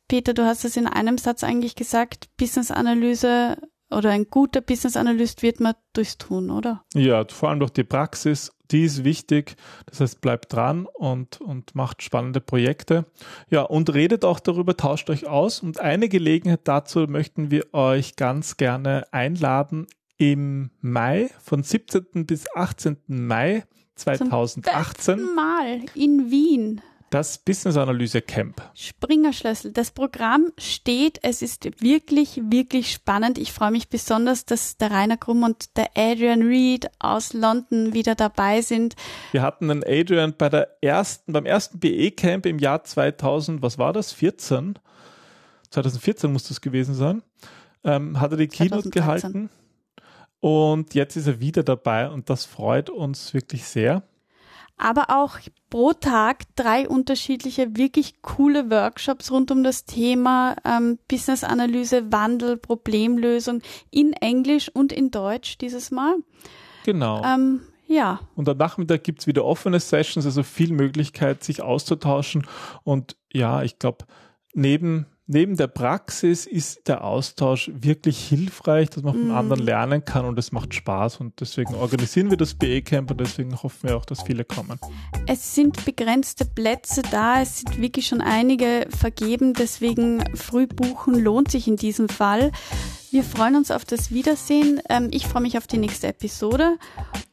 Peter, 0.08 0.34
du 0.34 0.44
hast 0.44 0.64
es 0.64 0.76
in 0.76 0.86
einem 0.86 1.18
Satz 1.18 1.44
eigentlich 1.44 1.76
gesagt, 1.76 2.28
Business-Analyse 2.36 3.56
oder 3.90 4.10
ein 4.10 4.26
guter 4.28 4.60
Business-Analyst 4.60 5.42
wird 5.42 5.60
man 5.60 5.74
durchs 5.92 6.18
Tun, 6.18 6.50
oder? 6.50 6.84
Ja, 6.94 7.24
vor 7.28 7.50
allem 7.50 7.60
durch 7.60 7.72
die 7.72 7.84
Praxis 7.84 8.52
die 8.70 8.84
ist 8.84 9.04
wichtig. 9.04 9.56
Das 9.86 10.00
heißt, 10.00 10.20
bleibt 10.20 10.52
dran 10.52 10.86
und, 10.86 11.40
und 11.40 11.74
macht 11.74 12.02
spannende 12.02 12.40
Projekte. 12.40 13.06
Ja, 13.50 13.62
und 13.62 13.92
redet 13.92 14.24
auch 14.24 14.40
darüber, 14.40 14.76
tauscht 14.76 15.10
euch 15.10 15.26
aus. 15.26 15.60
Und 15.60 15.80
eine 15.80 16.08
Gelegenheit 16.08 16.60
dazu 16.64 17.00
möchten 17.00 17.50
wir 17.50 17.72
euch 17.74 18.16
ganz 18.16 18.56
gerne 18.56 19.04
einladen. 19.12 19.86
Im 20.16 20.70
Mai, 20.82 21.30
von 21.42 21.62
17. 21.62 22.26
bis 22.26 22.44
18. 22.54 22.98
Mai 23.06 23.64
2018. 23.94 25.18
Zum 25.18 25.34
Mal 25.34 25.80
in 25.94 26.30
Wien. 26.30 26.82
Das 27.10 27.38
Business 27.38 27.76
Analyse 27.76 28.22
Camp. 28.22 28.62
Springer 28.72 29.32
Schlüssel. 29.32 29.72
Das 29.72 29.90
Programm 29.90 30.52
steht. 30.58 31.18
Es 31.22 31.42
ist 31.42 31.64
wirklich, 31.82 32.40
wirklich 32.50 32.92
spannend. 32.92 33.36
Ich 33.36 33.52
freue 33.52 33.72
mich 33.72 33.88
besonders, 33.88 34.44
dass 34.44 34.76
der 34.76 34.92
Rainer 34.92 35.16
Krumm 35.16 35.42
und 35.42 35.76
der 35.76 35.90
Adrian 35.96 36.42
Reed 36.42 36.88
aus 37.00 37.32
London 37.32 37.94
wieder 37.94 38.14
dabei 38.14 38.62
sind. 38.62 38.94
Wir 39.32 39.42
hatten 39.42 39.66
den 39.66 39.82
Adrian 39.84 40.34
bei 40.38 40.48
der 40.48 40.76
ersten, 40.80 41.32
beim 41.32 41.46
ersten 41.46 41.80
BE 41.80 42.12
Camp 42.12 42.46
im 42.46 42.60
Jahr 42.60 42.84
2000, 42.84 43.60
was 43.60 43.76
war 43.76 43.92
das? 43.92 44.12
14? 44.12 44.78
2014 45.70 46.32
muss 46.32 46.44
das 46.44 46.60
gewesen 46.60 46.94
sein. 46.94 47.24
Ähm, 47.82 48.20
hat 48.20 48.30
er 48.30 48.36
die 48.36 48.46
Keynote 48.46 48.90
gehalten. 48.90 49.50
Und 50.38 50.94
jetzt 50.94 51.16
ist 51.16 51.26
er 51.26 51.40
wieder 51.40 51.64
dabei 51.64 52.08
und 52.08 52.30
das 52.30 52.44
freut 52.44 52.88
uns 52.88 53.34
wirklich 53.34 53.64
sehr 53.64 54.04
aber 54.80 55.10
auch 55.10 55.38
pro 55.68 55.92
Tag 55.92 56.44
drei 56.56 56.88
unterschiedliche, 56.88 57.76
wirklich 57.76 58.22
coole 58.22 58.70
Workshops 58.70 59.30
rund 59.30 59.50
um 59.50 59.62
das 59.62 59.84
Thema 59.84 60.56
ähm, 60.64 60.98
Business-Analyse, 61.08 62.10
Wandel, 62.10 62.56
Problemlösung 62.56 63.62
in 63.90 64.12
Englisch 64.14 64.68
und 64.68 64.92
in 64.92 65.10
Deutsch 65.10 65.58
dieses 65.58 65.90
Mal. 65.90 66.16
Genau. 66.84 67.22
Ähm, 67.24 67.60
ja. 67.86 68.20
Und 68.36 68.48
am 68.48 68.56
Nachmittag 68.56 69.04
gibt's 69.04 69.26
wieder 69.26 69.44
offene 69.44 69.80
Sessions, 69.80 70.24
also 70.24 70.42
viel 70.42 70.72
Möglichkeit, 70.72 71.44
sich 71.44 71.60
auszutauschen. 71.60 72.46
Und 72.82 73.16
ja, 73.32 73.62
ich 73.62 73.78
glaube, 73.78 74.06
neben 74.54 75.06
neben 75.30 75.56
der 75.56 75.68
Praxis 75.68 76.44
ist 76.44 76.88
der 76.88 77.04
Austausch 77.04 77.70
wirklich 77.72 78.18
hilfreich, 78.18 78.90
dass 78.90 79.04
man 79.04 79.14
von 79.14 79.28
mm. 79.28 79.36
anderen 79.36 79.62
lernen 79.62 80.04
kann 80.04 80.24
und 80.24 80.36
es 80.38 80.50
macht 80.50 80.74
Spaß 80.74 81.18
und 81.18 81.40
deswegen 81.40 81.74
organisieren 81.74 82.30
wir 82.30 82.36
das 82.36 82.54
BE 82.54 82.82
Camp 82.82 83.12
und 83.12 83.20
deswegen 83.20 83.62
hoffen 83.62 83.88
wir 83.88 83.96
auch, 83.96 84.04
dass 84.04 84.22
viele 84.22 84.44
kommen. 84.44 84.80
Es 85.26 85.54
sind 85.54 85.84
begrenzte 85.84 86.44
Plätze 86.44 87.02
da, 87.12 87.40
es 87.40 87.60
sind 87.60 87.80
wirklich 87.80 88.08
schon 88.08 88.20
einige 88.20 88.88
vergeben, 88.90 89.54
deswegen 89.54 90.24
früh 90.34 90.66
buchen 90.66 91.14
lohnt 91.14 91.50
sich 91.50 91.68
in 91.68 91.76
diesem 91.76 92.08
Fall. 92.08 92.50
Wir 93.12 93.22
freuen 93.22 93.54
uns 93.54 93.70
auf 93.70 93.84
das 93.84 94.10
Wiedersehen. 94.10 94.80
Ähm, 94.88 95.08
ich 95.12 95.26
freue 95.26 95.42
mich 95.42 95.56
auf 95.56 95.68
die 95.68 95.78
nächste 95.78 96.08
Episode 96.08 96.76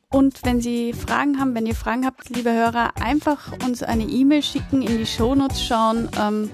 und 0.10 0.45
wenn 0.45 0.62
Sie 0.62 0.93
Fragen 0.93 1.39
haben, 1.39 1.55
wenn 1.55 1.65
ihr 1.65 1.75
Fragen 1.75 2.05
habt, 2.05 2.29
liebe 2.29 2.53
Hörer, 2.53 2.91
einfach 3.01 3.53
uns 3.65 3.81
eine 3.81 4.03
E-Mail 4.03 4.43
schicken, 4.43 4.81
in 4.83 4.99
die 4.99 5.05
Shownotes 5.05 5.63
schauen. 5.63 6.10
Ähm, 6.19 6.51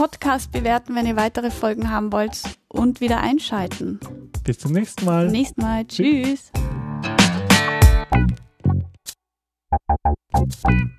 Podcast 0.00 0.50
bewerten, 0.50 0.94
wenn 0.94 1.04
ihr 1.04 1.16
weitere 1.16 1.50
Folgen 1.50 1.90
haben 1.90 2.10
wollt 2.10 2.40
und 2.68 3.02
wieder 3.02 3.20
einschalten. 3.20 4.00
Bis 4.44 4.58
zum 4.58 4.72
nächsten 4.72 5.04
Mal. 5.04 5.24
Bis 5.24 5.32
zum 5.32 5.40
nächsten 5.40 5.60
Mal. 5.60 5.84
Tschüss. 5.86 6.50
Tschüss. 10.54 10.90